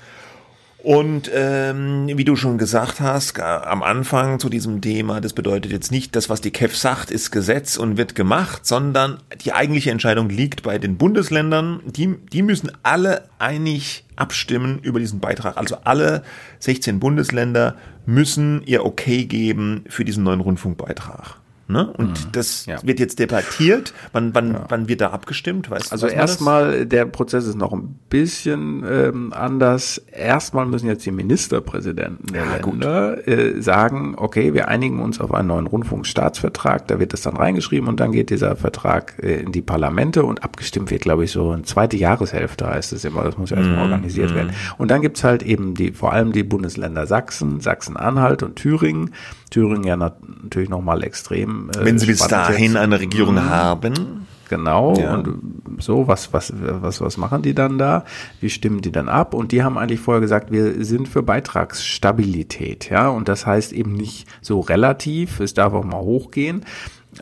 [0.87, 5.69] Und ähm, wie du schon gesagt hast, ga- am Anfang zu diesem Thema, das bedeutet
[5.69, 9.91] jetzt nicht, das, was die KEF sagt, ist Gesetz und wird gemacht, sondern die eigentliche
[9.91, 11.81] Entscheidung liegt bei den Bundesländern.
[11.85, 15.57] Die, die müssen alle einig abstimmen über diesen Beitrag.
[15.57, 16.23] Also alle
[16.59, 17.75] 16 Bundesländer
[18.05, 21.35] müssen ihr Okay geben für diesen neuen Rundfunkbeitrag.
[21.69, 21.91] Ne?
[21.97, 22.71] Und das Mhm.
[22.73, 22.79] ja.
[22.83, 23.93] wird jetzt debattiert.
[24.13, 25.69] Wann, wann, wann wird da abgestimmt?
[25.69, 26.15] Weißt, Also das?
[26.15, 29.97] erstmal, der Prozess ist noch ein bisschen ähm, anders.
[30.11, 32.55] Erstmal müssen jetzt die Ministerpräsidenten der Ja.
[32.65, 37.35] Länder äh, sagen, okay, wir einigen uns auf einen neuen Rundfunkstaatsvertrag, da wird das dann
[37.35, 41.31] reingeschrieben und dann geht dieser Vertrag äh, in die Parlamente und abgestimmt wird, glaube ich,
[41.31, 44.51] so eine zweite Jahreshälfte heißt es immer, das muss ja Mhm, erstmal organisiert werden.
[44.77, 49.11] Und dann gibt's halt eben die, vor allem die Bundesländer Sachsen, Sachsen-Anhalt und Thüringen.
[49.49, 51.69] Thüringen ja nat natürlich nochmal extrem.
[51.69, 52.75] Äh, Wenn sie bis dahin jetzt.
[52.77, 54.25] eine Regierung haben.
[54.49, 55.13] Genau, Ja.
[55.15, 55.27] und
[55.79, 58.05] so, was, was, was, was machen die dann da?
[58.39, 59.33] Wie stimmen die dann ab?
[59.33, 63.93] Und die haben eigentlich vorher gesagt, wir sind für Beitragsstabilität, ja, und das heißt eben
[63.93, 66.63] nicht so relativ, es darf auch mal hochgehen,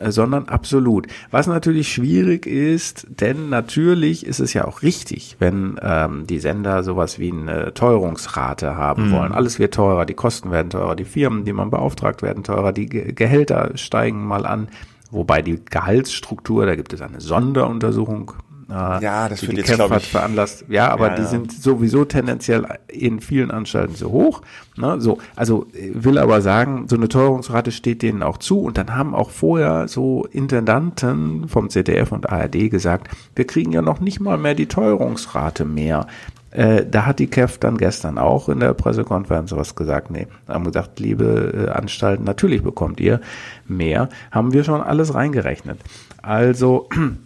[0.08, 1.06] sondern absolut.
[1.30, 6.82] Was natürlich schwierig ist, denn natürlich ist es ja auch richtig, wenn ähm, die Sender
[6.82, 9.32] sowas wie eine Teuerungsrate haben wollen.
[9.32, 12.86] Alles wird teurer, die Kosten werden teurer, die Firmen, die man beauftragt, werden teurer, die
[12.86, 14.68] Ge Gehälter steigen mal an.
[15.10, 18.32] Wobei die Gehaltsstruktur, da gibt es eine Sonderuntersuchung.
[18.68, 20.64] Äh, Ja, das die wird jetzt, hat ich- veranlasst.
[20.68, 21.28] Ja, aber Ja, die ja.
[21.28, 24.42] sind sowieso tendenziell in vielen Anstalten so hoch.
[24.76, 25.00] Ne?
[25.00, 28.60] So, also äh, will aber sagen, so eine Teuerungsrate steht denen auch zu.
[28.60, 33.82] Und dann haben auch vorher so Intendanten vom ZDF und ARD gesagt, wir kriegen ja
[33.82, 36.06] noch nicht mal mehr die Teuerungsrate mehr.
[36.52, 40.10] Äh, da hat die KEF dann gestern auch in der Pressekonferenz was gesagt.
[40.10, 43.20] Nee, haben gesagt, liebe äh, Anstalten, natürlich bekommt ihr
[43.66, 44.08] mehr.
[44.30, 45.78] Haben wir schon alles reingerechnet.
[46.22, 46.88] Also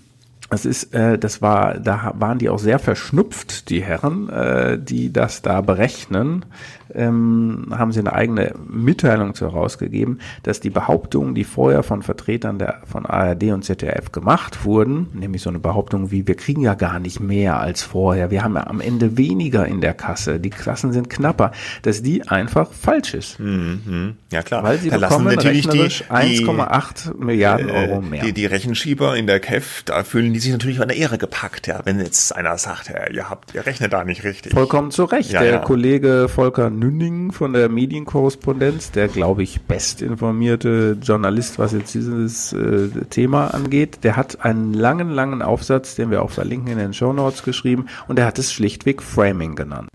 [0.50, 5.12] das ist, äh, das war, da waren die auch sehr verschnupft, die Herren, äh, die
[5.12, 6.44] das da berechnen.
[6.92, 12.58] Ähm, haben sie eine eigene Mitteilung zu herausgegeben, dass die Behauptungen, die vorher von Vertretern
[12.58, 16.74] der von ARD und ZDF gemacht wurden, nämlich so eine Behauptung wie wir kriegen ja
[16.74, 20.50] gar nicht mehr als vorher, wir haben ja am Ende weniger in der Kasse, die
[20.50, 24.16] Kassen sind knapper, dass die einfach falsch ist, Mhm.
[24.32, 28.24] Ja klar, weil sie da bekommen natürlich die, rechnerisch die, 1,8 Milliarden äh, Euro mehr.
[28.24, 31.66] die, die Rechenschieber in der KEF, da fühlen die sich natürlich an der Ehre gepackt,
[31.66, 31.80] ja.
[31.84, 34.52] Wenn jetzt einer sagt, ja, ihr habt, ihr rechnet da nicht richtig.
[34.52, 35.32] Vollkommen zu Recht.
[35.32, 35.58] Ja, der ja.
[35.58, 42.88] Kollege Volker Nünning von der Medienkorrespondenz, der, glaube ich, bestinformierte Journalist, was jetzt dieses äh,
[43.10, 47.12] Thema angeht, der hat einen langen, langen Aufsatz, den wir auch verlinken in den Show
[47.12, 49.88] Notes geschrieben, und er hat es schlichtweg Framing genannt.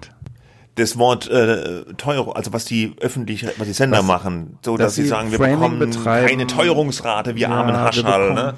[0.76, 4.96] Das Wort äh, teuer, also was die öffentlich, was die Sender machen, so dass, dass
[4.96, 6.28] sie sagen, wir Framing bekommen betreiben.
[6.28, 8.54] keine Teuerungsrate, wir Ja, armen Haschall, ne?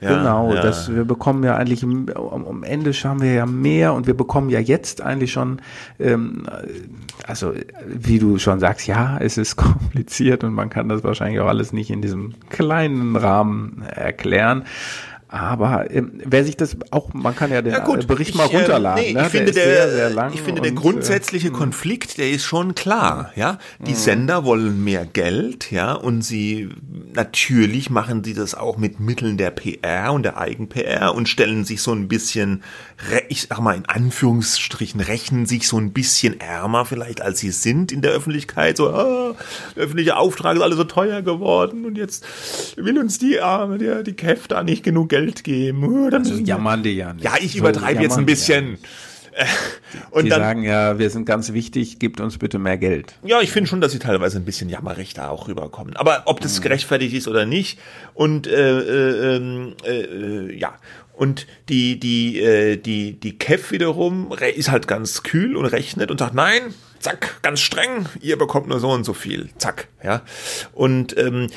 [0.00, 0.62] Ja, genau, ja.
[0.62, 4.48] das, wir bekommen ja eigentlich, am, am Ende schauen wir ja mehr und wir bekommen
[4.48, 5.60] ja jetzt eigentlich schon,
[5.98, 6.46] ähm,
[7.26, 7.52] also
[7.84, 11.72] wie du schon sagst, ja, es ist kompliziert und man kann das wahrscheinlich auch alles
[11.72, 14.64] nicht in diesem kleinen Rahmen erklären.
[15.30, 18.36] Aber ähm, wer sich das auch, man kann ja den Ja gut, äh, Bericht ich,
[18.36, 19.04] mal äh, runterladen.
[19.04, 19.22] nee, ne?
[19.26, 22.74] ich finde, der, sehr, sehr lang ich finde der äh, grundsätzliche Konflikt, der ist schon
[22.74, 23.58] klar, ja.
[23.86, 26.70] Die Sender wollen mehr Geld, ja, und sie
[27.12, 31.82] natürlich machen sie das auch mit Mitteln der PR und der Eigen-PR und stellen sich
[31.82, 32.62] so ein bisschen,
[33.28, 37.92] ich sag mal in Anführungsstrichen, rechnen sich so ein bisschen ärmer vielleicht, als sie sind
[37.92, 38.78] in der Öffentlichkeit.
[38.78, 39.34] So, ah,
[39.76, 42.24] der öffentliche Auftrag ist alles so teuer geworden und jetzt
[42.78, 44.16] will uns die Arme, die, die
[44.48, 45.84] da nicht genug Geld geben.
[45.84, 47.24] Oh, dann Also jammern die ja nicht.
[47.24, 48.74] ja, ich So übertreibe jetzt ein bisschen.
[49.32, 49.44] Äh,
[49.94, 50.00] Ja.
[50.10, 53.14] Und die dann, sagen ja, wir sind ganz wichtig, gebt uns bitte mehr Geld.
[53.24, 55.96] ja, ich finde schon, dass sie teilweise ein bisschen jammerig da auch rüberkommen.
[55.96, 57.78] Aber ob das gerechtfertigt ist oder nicht.
[58.14, 60.74] Und äh, äh, ähm, äh, äh, ja.
[61.14, 66.18] Und die, die, äh, die, die KEF wiederum ist halt ganz kühl und rechnet und
[66.18, 66.62] sagt, nein,
[67.00, 69.50] zack, ganz streng, ihr bekommt nur so und so viel.
[69.58, 70.22] Zack, ja.
[70.72, 71.48] Und ähm,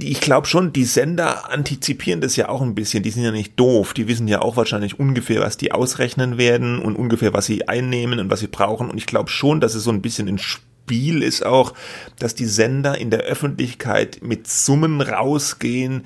[0.00, 3.02] ich glaube schon, die Sender antizipieren das ja auch ein bisschen.
[3.02, 3.94] Die sind ja nicht doof.
[3.94, 8.18] Die wissen ja auch wahrscheinlich ungefähr, was die ausrechnen werden und ungefähr, was sie einnehmen
[8.18, 8.90] und was sie brauchen.
[8.90, 11.74] Und ich glaube schon, dass es so ein bisschen ein Spiel ist auch,
[12.18, 16.04] dass die Sender in der Öffentlichkeit mit Summen rausgehen,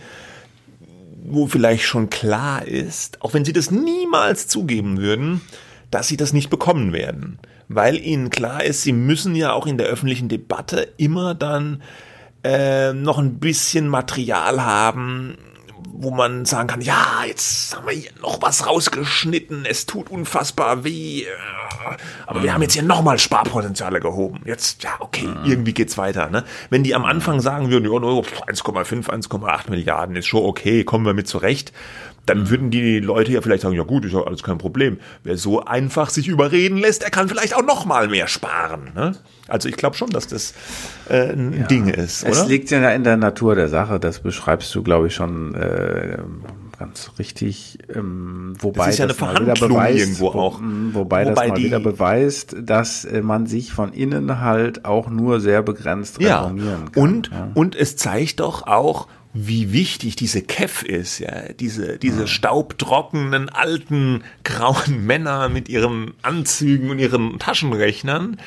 [1.24, 5.40] wo vielleicht schon klar ist, auch wenn sie das niemals zugeben würden,
[5.90, 7.38] dass sie das nicht bekommen werden.
[7.68, 11.82] Weil ihnen klar ist, sie müssen ja auch in der öffentlichen Debatte immer dann
[12.44, 15.36] äh, noch ein bisschen Material haben,
[15.98, 20.84] wo man sagen kann, ja, jetzt haben wir hier noch was rausgeschnitten, es tut unfassbar
[20.84, 21.24] weh,
[22.26, 24.42] aber wir haben jetzt hier nochmal Sparpotenziale gehoben.
[24.44, 26.30] Jetzt, ja, okay, irgendwie geht's weiter.
[26.30, 26.44] Ne?
[26.70, 31.06] Wenn die am Anfang sagen würden, ja, nur 1,5, 1,8 Milliarden ist schon okay, kommen
[31.06, 31.72] wir mit zurecht,
[32.26, 34.98] dann würden die Leute ja vielleicht sagen, ja gut, ist ja alles kein Problem.
[35.22, 38.90] Wer so einfach sich überreden lässt, der kann vielleicht auch noch mal mehr sparen.
[38.94, 39.12] Ne?
[39.48, 40.52] Also ich glaube schon, dass das
[41.08, 42.48] äh, ein Ding ist, Es oder?
[42.48, 46.18] liegt ja in der Natur der Sache, das beschreibst du, glaube ich, schon äh,
[46.78, 47.78] ganz richtig.
[47.94, 50.60] Ähm, wobei Das ist ja eine wieder Verhandlung beweist, irgendwo auch.
[50.60, 55.38] Wobei, Wobei das mal wieder beweist, dass äh, man sich von innen halt auch nur
[55.40, 57.02] sehr begrenzt Ja, reformieren kann.
[57.02, 57.48] und, ja.
[57.54, 59.06] und es zeigt doch auch,
[59.38, 66.90] wie wichtig diese KEF ist, ja, diese, diese staubtrockenen, alten, grauen Männer mit ihren Anzügen
[66.90, 68.38] und ihren Taschenrechnern,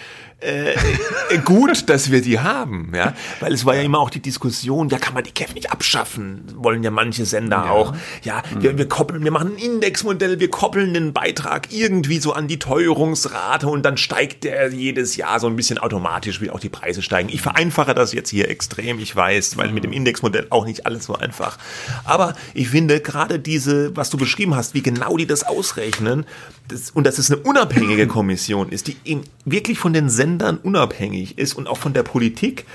[0.42, 4.22] äh, äh, gut, dass wir die haben, ja, weil es war ja immer auch die
[4.22, 8.78] Diskussion, ja, kann man die KEF nicht abschaffen, wollen ja manche Sender auch, ja, wir,
[8.78, 13.68] wir koppeln, wir machen ein Indexmodell, wir koppeln den Beitrag irgendwie so an die Teuerungsrate
[13.68, 17.28] und dann steigt der jedes Jahr so ein bisschen automatisch, wie auch die Preise steigen.
[17.28, 21.04] Ich vereinfache das jetzt hier extrem, ich weiß, weil mit dem Indexmodell auch nicht alles
[21.04, 21.58] so einfach.
[22.06, 26.26] Aber ich finde gerade diese, was du beschrieben hast, wie genau die das ausrechnen,
[26.72, 31.38] das, und dass es eine unabhängige Kommission ist, die eben wirklich von den Sendern unabhängig
[31.38, 32.65] ist und auch von der Politik.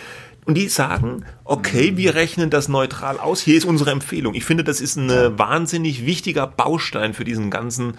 [0.47, 4.35] Und die sagen, okay, wir rechnen das neutral aus, hier ist unsere Empfehlung.
[4.35, 7.95] Ich finde, das ist ein wahnsinnig wichtiger Baustein für diesen ganzen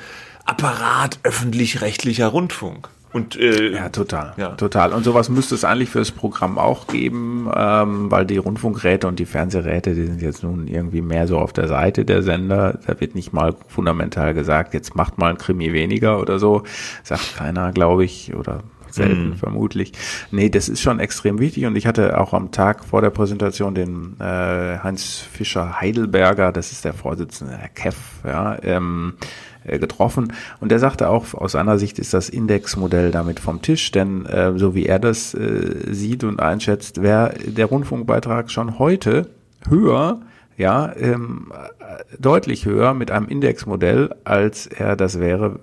[0.45, 2.89] Apparat öffentlich-rechtlicher Rundfunk.
[3.15, 4.33] Und äh, Ja, total.
[4.35, 4.49] Ja.
[4.49, 4.91] Total.
[4.91, 9.25] Und sowas müsste es eigentlich fürs Programm auch geben, ähm, weil die Rundfunkräte und die
[9.25, 12.77] Fernsehräte, die sind jetzt nun irgendwie mehr so auf der Seite der Sender.
[12.85, 16.63] Da wird nicht mal fundamental gesagt, jetzt macht mal ein Krimi weniger oder so.
[17.03, 19.93] Sagt keiner, glaube ich, oder selten vermutlich.
[20.31, 23.75] Nee, das ist schon extrem wichtig und ich hatte auch am Tag vor der Präsentation
[23.75, 27.95] den äh, Heinz Fischer Heidelberger, das ist der Vorsitzende der KEF,
[28.25, 33.39] ja, ähm, äh, getroffen und der sagte auch, aus seiner Sicht ist das Indexmodell damit
[33.39, 38.51] vom Tisch, denn äh, so wie er das äh, sieht und einschätzt, wäre der Rundfunkbeitrag
[38.51, 39.29] schon heute
[39.67, 40.21] höher,
[40.57, 45.59] ja, ähm, äh, deutlich höher mit einem Indexmodell, als er das wäre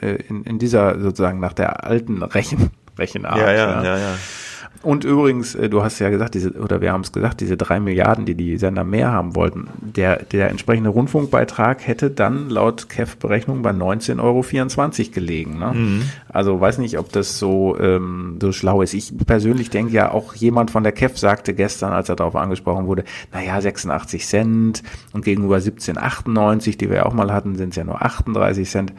[0.00, 3.38] äh, in, in dieser sozusagen nach der alten Rechen, Rechenart.
[3.38, 4.14] ja, ja, ja, ja.
[4.82, 7.78] Und übrigens, äh, du hast ja gesagt, diese, oder wir haben es gesagt, diese drei
[7.78, 13.62] Milliarden, die die Sender mehr haben wollten, der, der entsprechende Rundfunkbeitrag hätte dann laut KEF-Berechnung
[13.62, 15.58] bei 19,24 Euro gelegen.
[15.58, 15.72] Ne?
[15.72, 16.02] Mhm.
[16.28, 18.94] Also weiß nicht, ob das so, ähm, so schlau ist.
[18.94, 22.86] Ich persönlich denke ja, auch jemand von der KEF sagte gestern, als er darauf angesprochen
[22.86, 27.76] wurde, naja, 86 Cent und gegenüber 17,98, die wir ja auch mal hatten, sind es
[27.76, 28.92] ja nur 38 Cent.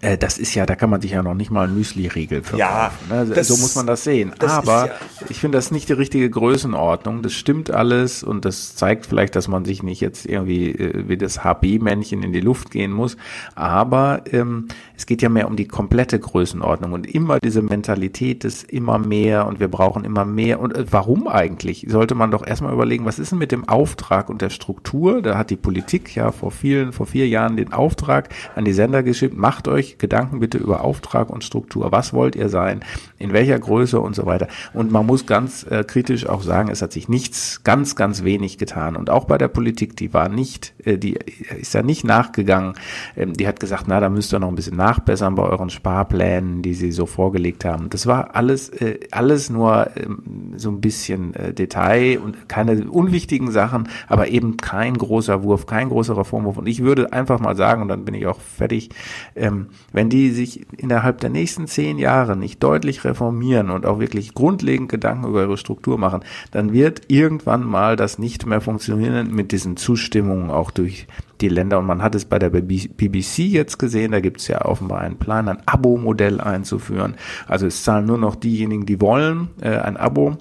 [0.00, 2.56] Äh, das ist ja, da kann man sich ja noch nicht mal ein Müsli-Riegel für
[2.56, 3.26] Ja, ne?
[3.44, 4.32] So muss man das sehen.
[4.38, 4.92] das Aber ja-
[5.28, 7.22] ich finde das nicht die richtige Größenordnung.
[7.22, 11.16] Das stimmt alles und das zeigt vielleicht, dass man sich nicht jetzt irgendwie äh, wie
[11.16, 13.16] das HB-Männchen in die Luft gehen muss.
[13.54, 18.62] Aber ähm, es geht ja mehr um die komplette Größenordnung und immer diese Mentalität des
[18.62, 20.60] immer mehr und wir brauchen immer mehr.
[20.60, 21.86] Und äh, warum eigentlich?
[21.88, 25.20] Sollte man doch erstmal überlegen, was ist denn mit dem Auftrag und der Struktur?
[25.20, 29.02] Da hat die Politik ja vor vielen, vor vier Jahren den Auftrag an die Sender
[29.02, 29.36] geschickt.
[29.36, 31.92] Macht euch Gedanken bitte über Auftrag und Struktur.
[31.92, 32.84] Was wollt ihr sein?
[33.20, 34.48] In welcher Größe und so weiter?
[34.72, 38.56] Und man muss ganz äh, kritisch auch sagen, es hat sich nichts, ganz, ganz wenig
[38.56, 38.96] getan.
[38.96, 41.18] Und auch bei der Politik, die war nicht, äh, die
[41.60, 42.74] ist ja nicht nachgegangen.
[43.16, 46.62] Ähm, die hat gesagt, na, da müsst ihr noch ein bisschen nachbessern bei euren Sparplänen,
[46.62, 47.90] die sie so vorgelegt haben.
[47.90, 53.50] Das war alles, äh, alles nur ähm, so ein bisschen äh, Detail und keine unwichtigen
[53.50, 56.56] Sachen, aber eben kein großer Wurf, kein großer Reformwurf.
[56.56, 58.88] Und ich würde einfach mal sagen, und dann bin ich auch fertig,
[59.36, 64.34] ähm, wenn die sich innerhalb der nächsten zehn Jahre nicht deutlich reformieren und auch wirklich
[64.34, 69.52] grundlegend Gedanken über ihre Struktur machen, dann wird irgendwann mal das nicht mehr funktionieren mit
[69.52, 71.06] diesen Zustimmungen auch durch
[71.40, 71.78] die Länder.
[71.78, 75.16] Und man hat es bei der BBC jetzt gesehen, da gibt es ja offenbar einen
[75.16, 77.14] Plan, ein Abo-Modell einzuführen.
[77.46, 80.36] Also es zahlen nur noch diejenigen, die wollen, äh, ein Abo.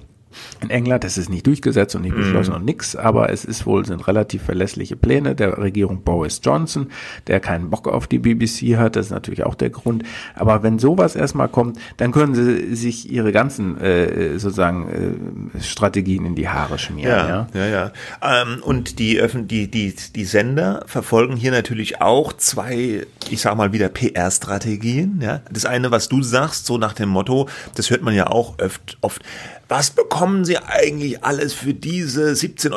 [0.62, 3.86] In England, das ist nicht durchgesetzt und nicht beschlossen und nix, aber es ist wohl,
[3.86, 6.88] sind relativ verlässliche Pläne der Regierung Boris Johnson,
[7.28, 10.04] der keinen Bock auf die BBC hat, das ist natürlich auch der Grund.
[10.36, 16.26] Aber wenn sowas erstmal kommt, dann können sie sich ihre ganzen äh, sozusagen äh, Strategien
[16.26, 17.12] in die Haare schmieren.
[17.12, 17.92] Ja, Ja, ja, ja.
[18.22, 23.56] Ähm, und die, Öffn die, die, die Sender verfolgen hier natürlich auch zwei, ich sag
[23.56, 25.20] mal wieder PR-Strategien.
[25.22, 25.42] Ja?
[25.52, 28.98] Das eine, was du sagst, so nach dem Motto, das hört man ja auch oft,
[29.02, 29.22] oft
[29.70, 32.74] was bekommen Sie eigentlich alles für diese 17,50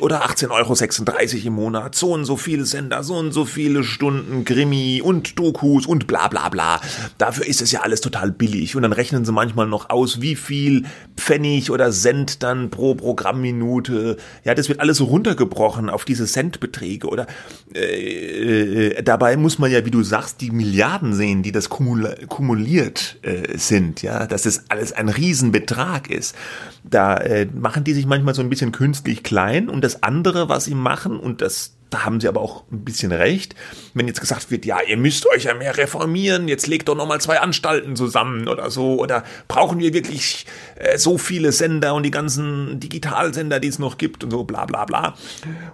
[0.00, 1.94] Euro oder 18,36 Euro im Monat?
[1.94, 6.28] So und so viele Sender, so und so viele Stunden Krimi und Dokus und bla
[6.28, 6.80] bla bla.
[7.18, 8.74] Dafür ist es ja alles total billig.
[8.74, 14.16] Und dann rechnen sie manchmal noch aus, wie viel Pfennig oder Cent dann pro Programmminute.
[14.44, 17.06] Ja, das wird alles so runtergebrochen auf diese Centbeträge.
[17.06, 17.26] Oder
[17.74, 22.14] äh, äh, dabei muss man ja, wie du sagst, die Milliarden sehen, die das kumula
[22.28, 24.02] kumuliert äh, sind.
[24.02, 26.36] Ja, dass das alles ein Riesenbetrag ist.
[26.84, 29.68] Da äh, machen die sich manchmal so ein bisschen künstlich klein.
[29.68, 33.12] Und das andere, was sie machen, und das da haben sie aber auch ein bisschen
[33.12, 33.54] recht,
[33.94, 37.20] wenn jetzt gesagt wird, ja, ihr müsst euch ja mehr reformieren, jetzt legt doch nochmal
[37.20, 40.44] zwei Anstalten zusammen oder so, oder brauchen wir wirklich
[40.74, 44.64] äh, so viele Sender und die ganzen Digitalsender, die es noch gibt und so, bla
[44.64, 45.14] bla bla.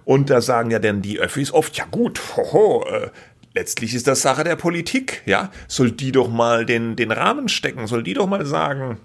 [0.04, 3.08] Und da sagen ja dann die Öffis oft, ja gut, hoho, äh,
[3.54, 7.86] letztlich ist das Sache der Politik, ja, soll die doch mal den, den Rahmen stecken,
[7.86, 8.98] soll die doch mal sagen,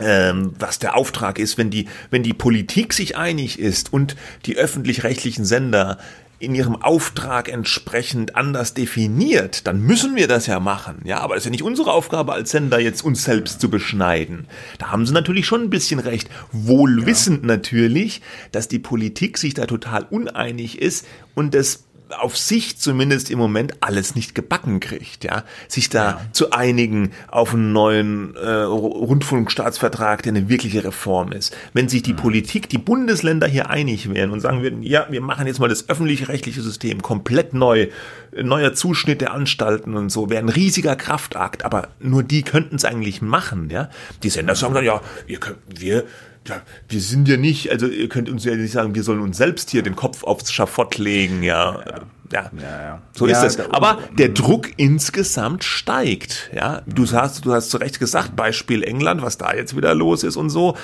[0.00, 4.56] ähm, was der Auftrag ist, wenn die, wenn die Politik sich einig ist und die
[4.56, 5.98] öffentlich-rechtlichen Sender
[6.38, 11.00] in ihrem Auftrag entsprechend anders definiert, dann müssen wir das ja machen.
[11.04, 14.48] Ja, aber es ist ja nicht unsere Aufgabe als Sender, jetzt uns selbst zu beschneiden.
[14.78, 16.28] Da haben sie natürlich schon ein bisschen recht.
[16.50, 21.06] Wohl wissend natürlich, dass die Politik sich da total uneinig ist
[21.36, 21.84] und das
[22.18, 26.20] auf sich zumindest im Moment alles nicht gebacken kriegt, ja, sich da ja.
[26.32, 31.56] zu einigen auf einen neuen äh, Rundfunkstaatsvertrag, der eine wirkliche Reform ist.
[31.72, 32.18] Wenn sich die mhm.
[32.18, 35.88] Politik, die Bundesländer hier einig wären und sagen würden, ja, wir machen jetzt mal das
[35.88, 37.88] öffentlich-rechtliche System komplett neu,
[38.34, 42.84] neuer Zuschnitt der Anstalten und so, wäre ein riesiger Kraftakt, aber nur die könnten es
[42.84, 43.90] eigentlich machen, ja.
[44.22, 46.04] Die Sender sagen dann, ja, wir können, wir
[46.48, 49.36] ja, wir sind ja nicht, also ihr könnt uns ja nicht sagen, wir sollen uns
[49.36, 51.80] selbst hier den Kopf aufs Schafott legen, ja.
[51.80, 52.00] Ja,
[52.32, 52.50] ja.
[52.60, 53.02] ja, ja.
[53.12, 53.60] so ist das.
[53.70, 56.82] Aber der Druck insgesamt steigt, ja.
[56.86, 60.36] Du hast, du hast zu Recht gesagt, Beispiel England, was da jetzt wieder los ist
[60.36, 60.76] und so.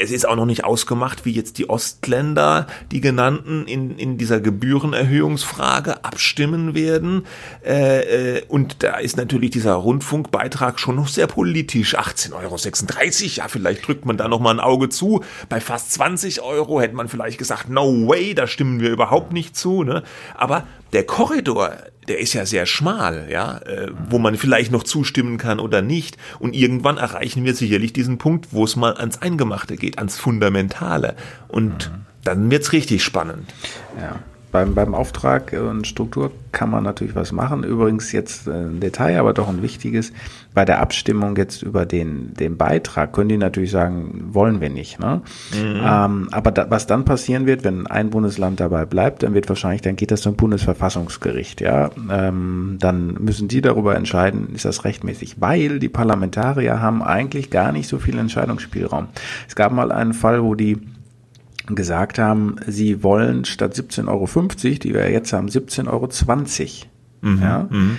[0.00, 4.40] Es ist auch noch nicht ausgemacht, wie jetzt die Ostländer, die genannten, in, in dieser
[4.40, 7.26] Gebührenerhöhungsfrage abstimmen werden.
[7.62, 11.98] Äh, äh, und da ist natürlich dieser Rundfunkbeitrag schon noch sehr politisch.
[11.98, 15.22] 18,36 Euro, ja, vielleicht drückt man da noch mal ein Auge zu.
[15.50, 19.54] Bei fast 20 Euro hätte man vielleicht gesagt, no way, da stimmen wir überhaupt nicht
[19.54, 19.84] zu.
[19.84, 20.02] Ne?
[20.34, 21.76] Aber der Korridor,
[22.10, 26.16] der ist ja sehr schmal, ja, äh, wo man vielleicht noch zustimmen kann oder nicht.
[26.40, 31.14] Und irgendwann erreichen wir sicherlich diesen Punkt, wo es mal ans Eingemachte geht, ans Fundamentale.
[31.46, 32.06] Und mhm.
[32.24, 33.54] dann wird's richtig spannend.
[33.96, 34.18] Ja.
[34.52, 37.62] Beim, beim Auftrag und Struktur kann man natürlich was machen.
[37.62, 40.12] Übrigens jetzt ein Detail, aber doch ein wichtiges.
[40.52, 44.98] Bei der Abstimmung jetzt über den, den Beitrag können die natürlich sagen, wollen wir nicht.
[44.98, 45.22] Ne?
[45.52, 45.80] Mhm.
[45.84, 49.82] Ähm, aber da, was dann passieren wird, wenn ein Bundesland dabei bleibt, dann wird wahrscheinlich,
[49.82, 51.60] dann geht das zum Bundesverfassungsgericht.
[51.60, 55.40] Ja, ähm, Dann müssen die darüber entscheiden, ist das rechtmäßig.
[55.40, 59.08] Weil die Parlamentarier haben eigentlich gar nicht so viel Entscheidungsspielraum.
[59.48, 60.78] Es gab mal einen Fall, wo die
[61.74, 64.26] gesagt haben, sie wollen statt 17,50 Euro,
[64.78, 66.08] die wir jetzt haben, 17,20 Euro.
[67.22, 67.68] Mhm, ja?
[67.70, 67.96] Mhm.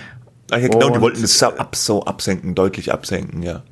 [0.53, 3.63] Ach ja, genau, und, die wollten es ab, so absenken, deutlich absenken, ja.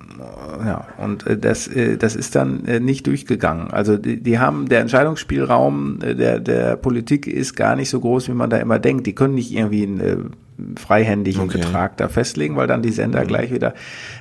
[0.65, 3.71] Ja, und äh, das, äh, das ist dann äh, nicht durchgegangen.
[3.71, 8.33] Also die, die haben, der Entscheidungsspielraum der, der Politik ist gar nicht so groß, wie
[8.33, 9.07] man da immer denkt.
[9.07, 10.33] Die können nicht irgendwie ein
[10.77, 11.59] freihändigen okay.
[11.59, 13.27] Betrag da festlegen, weil dann die Sender mhm.
[13.27, 13.73] gleich wieder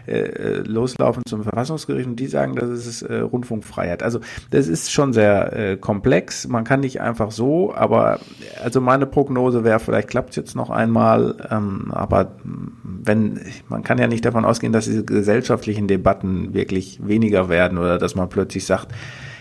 [0.07, 4.03] äh, loslaufen zum Verfassungsgericht und die sagen, das ist äh, Rundfunkfreiheit.
[4.03, 4.21] Also
[4.51, 6.49] das ist schon sehr äh, komplex.
[6.49, 8.21] Man kann nicht einfach so, aber
[8.63, 12.33] also meine Prognose wäre, vielleicht klappt es jetzt noch einmal, ähm, aber
[12.85, 17.99] wenn man kann ja nicht davon ausgehen, dass diese gesellschaftlichen Debatten wirklich weniger werden oder
[17.99, 18.89] dass man plötzlich sagt,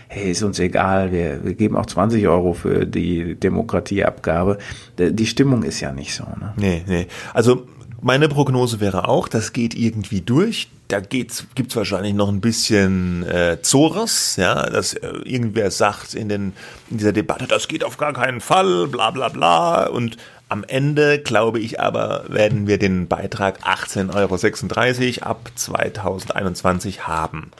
[0.08, 4.58] hey, ist uns egal, wir, wir geben auch 20 Euro für die Demokratieabgabe.
[4.98, 6.24] Die Stimmung ist ja nicht so.
[6.24, 6.52] Ne?
[6.56, 7.06] Nee, nee.
[7.34, 7.66] Also
[8.00, 10.68] meine Prognose wäre auch, das geht irgendwie durch.
[10.86, 16.30] Da geht's, gibt's wahrscheinlich noch ein bisschen äh, Zores, ja, dass äh, irgendwer sagt in,
[16.30, 16.54] den,
[16.90, 19.86] in dieser Debatte, das geht auf gar keinen Fall, bla bla bla.
[19.88, 20.16] Und
[20.48, 27.50] am Ende, glaube ich aber, werden wir den Beitrag 18,36 Euro ab 2021 haben.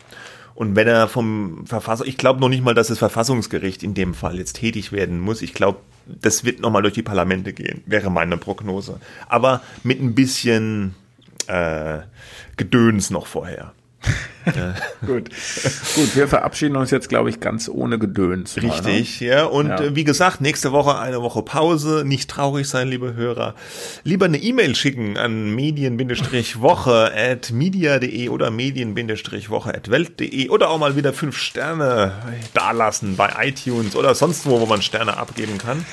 [0.58, 4.12] Und wenn er vom Verfassung, ich glaube noch nicht mal, dass das Verfassungsgericht in dem
[4.12, 5.40] Fall jetzt tätig werden muss.
[5.40, 8.98] Ich glaube, das wird nochmal durch die Parlamente gehen, wäre meine Prognose.
[9.28, 10.96] Aber mit ein bisschen
[11.46, 11.98] äh,
[12.56, 13.72] Gedöns noch vorher.
[15.06, 15.28] Gut.
[15.94, 18.56] Gut, wir verabschieden uns jetzt, glaube ich, ganz ohne Gedöns.
[18.56, 19.34] Richtig, mal, ne?
[19.34, 19.44] ja.
[19.44, 19.80] Und ja.
[19.80, 22.04] Äh, wie gesagt, nächste Woche eine Woche Pause.
[22.06, 23.54] Nicht traurig sein, liebe Hörer.
[24.04, 30.96] Lieber eine E-Mail schicken an medien-woche at media.de oder medien-woche at welt.de oder auch mal
[30.96, 32.12] wieder fünf Sterne
[32.54, 35.84] dalassen bei iTunes oder sonst wo, wo man Sterne abgeben kann.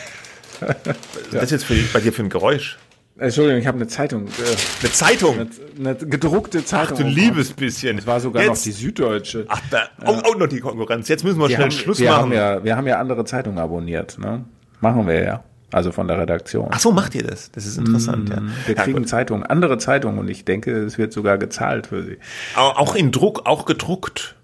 [1.31, 2.77] Was ist jetzt für, bei dir für ein Geräusch?
[3.17, 4.27] Entschuldigung, ich habe eine Zeitung.
[4.27, 5.35] Äh, eine Zeitung?
[5.35, 5.49] Eine,
[5.79, 6.97] eine, gedruckte Zeitung.
[6.99, 7.97] Ach du liebes bisschen.
[7.97, 8.49] Es war sogar Jetzt.
[8.49, 9.45] noch die Süddeutsche.
[9.47, 11.07] Ach, da, oh, oh, noch die Konkurrenz.
[11.07, 12.23] Jetzt müssen wir, wir schnell haben, Schluss wir machen.
[12.23, 14.17] Haben ja, wir haben ja andere Zeitungen abonniert.
[14.19, 14.43] Ne?
[14.81, 15.43] Machen wir ja.
[15.71, 16.69] Also von der Redaktion.
[16.71, 17.51] Ach so, macht ihr das?
[17.51, 18.41] Das ist interessant, mm, ja.
[18.67, 22.17] Wir kriegen ja, Zeitungen, andere Zeitungen und ich denke, es wird sogar gezahlt für sie.
[22.55, 24.35] Auch in Druck, auch gedruckt.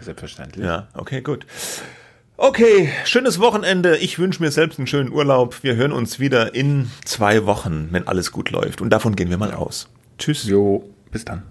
[0.00, 0.64] Selbstverständlich.
[0.64, 1.46] Ja, okay, gut.
[2.40, 3.96] Okay, schönes Wochenende.
[3.96, 5.64] Ich wünsche mir selbst einen schönen Urlaub.
[5.64, 8.80] Wir hören uns wieder in zwei Wochen, wenn alles gut läuft.
[8.80, 9.88] Und davon gehen wir mal aus.
[10.18, 10.44] Tschüss.
[10.44, 11.42] Jo, bis dann.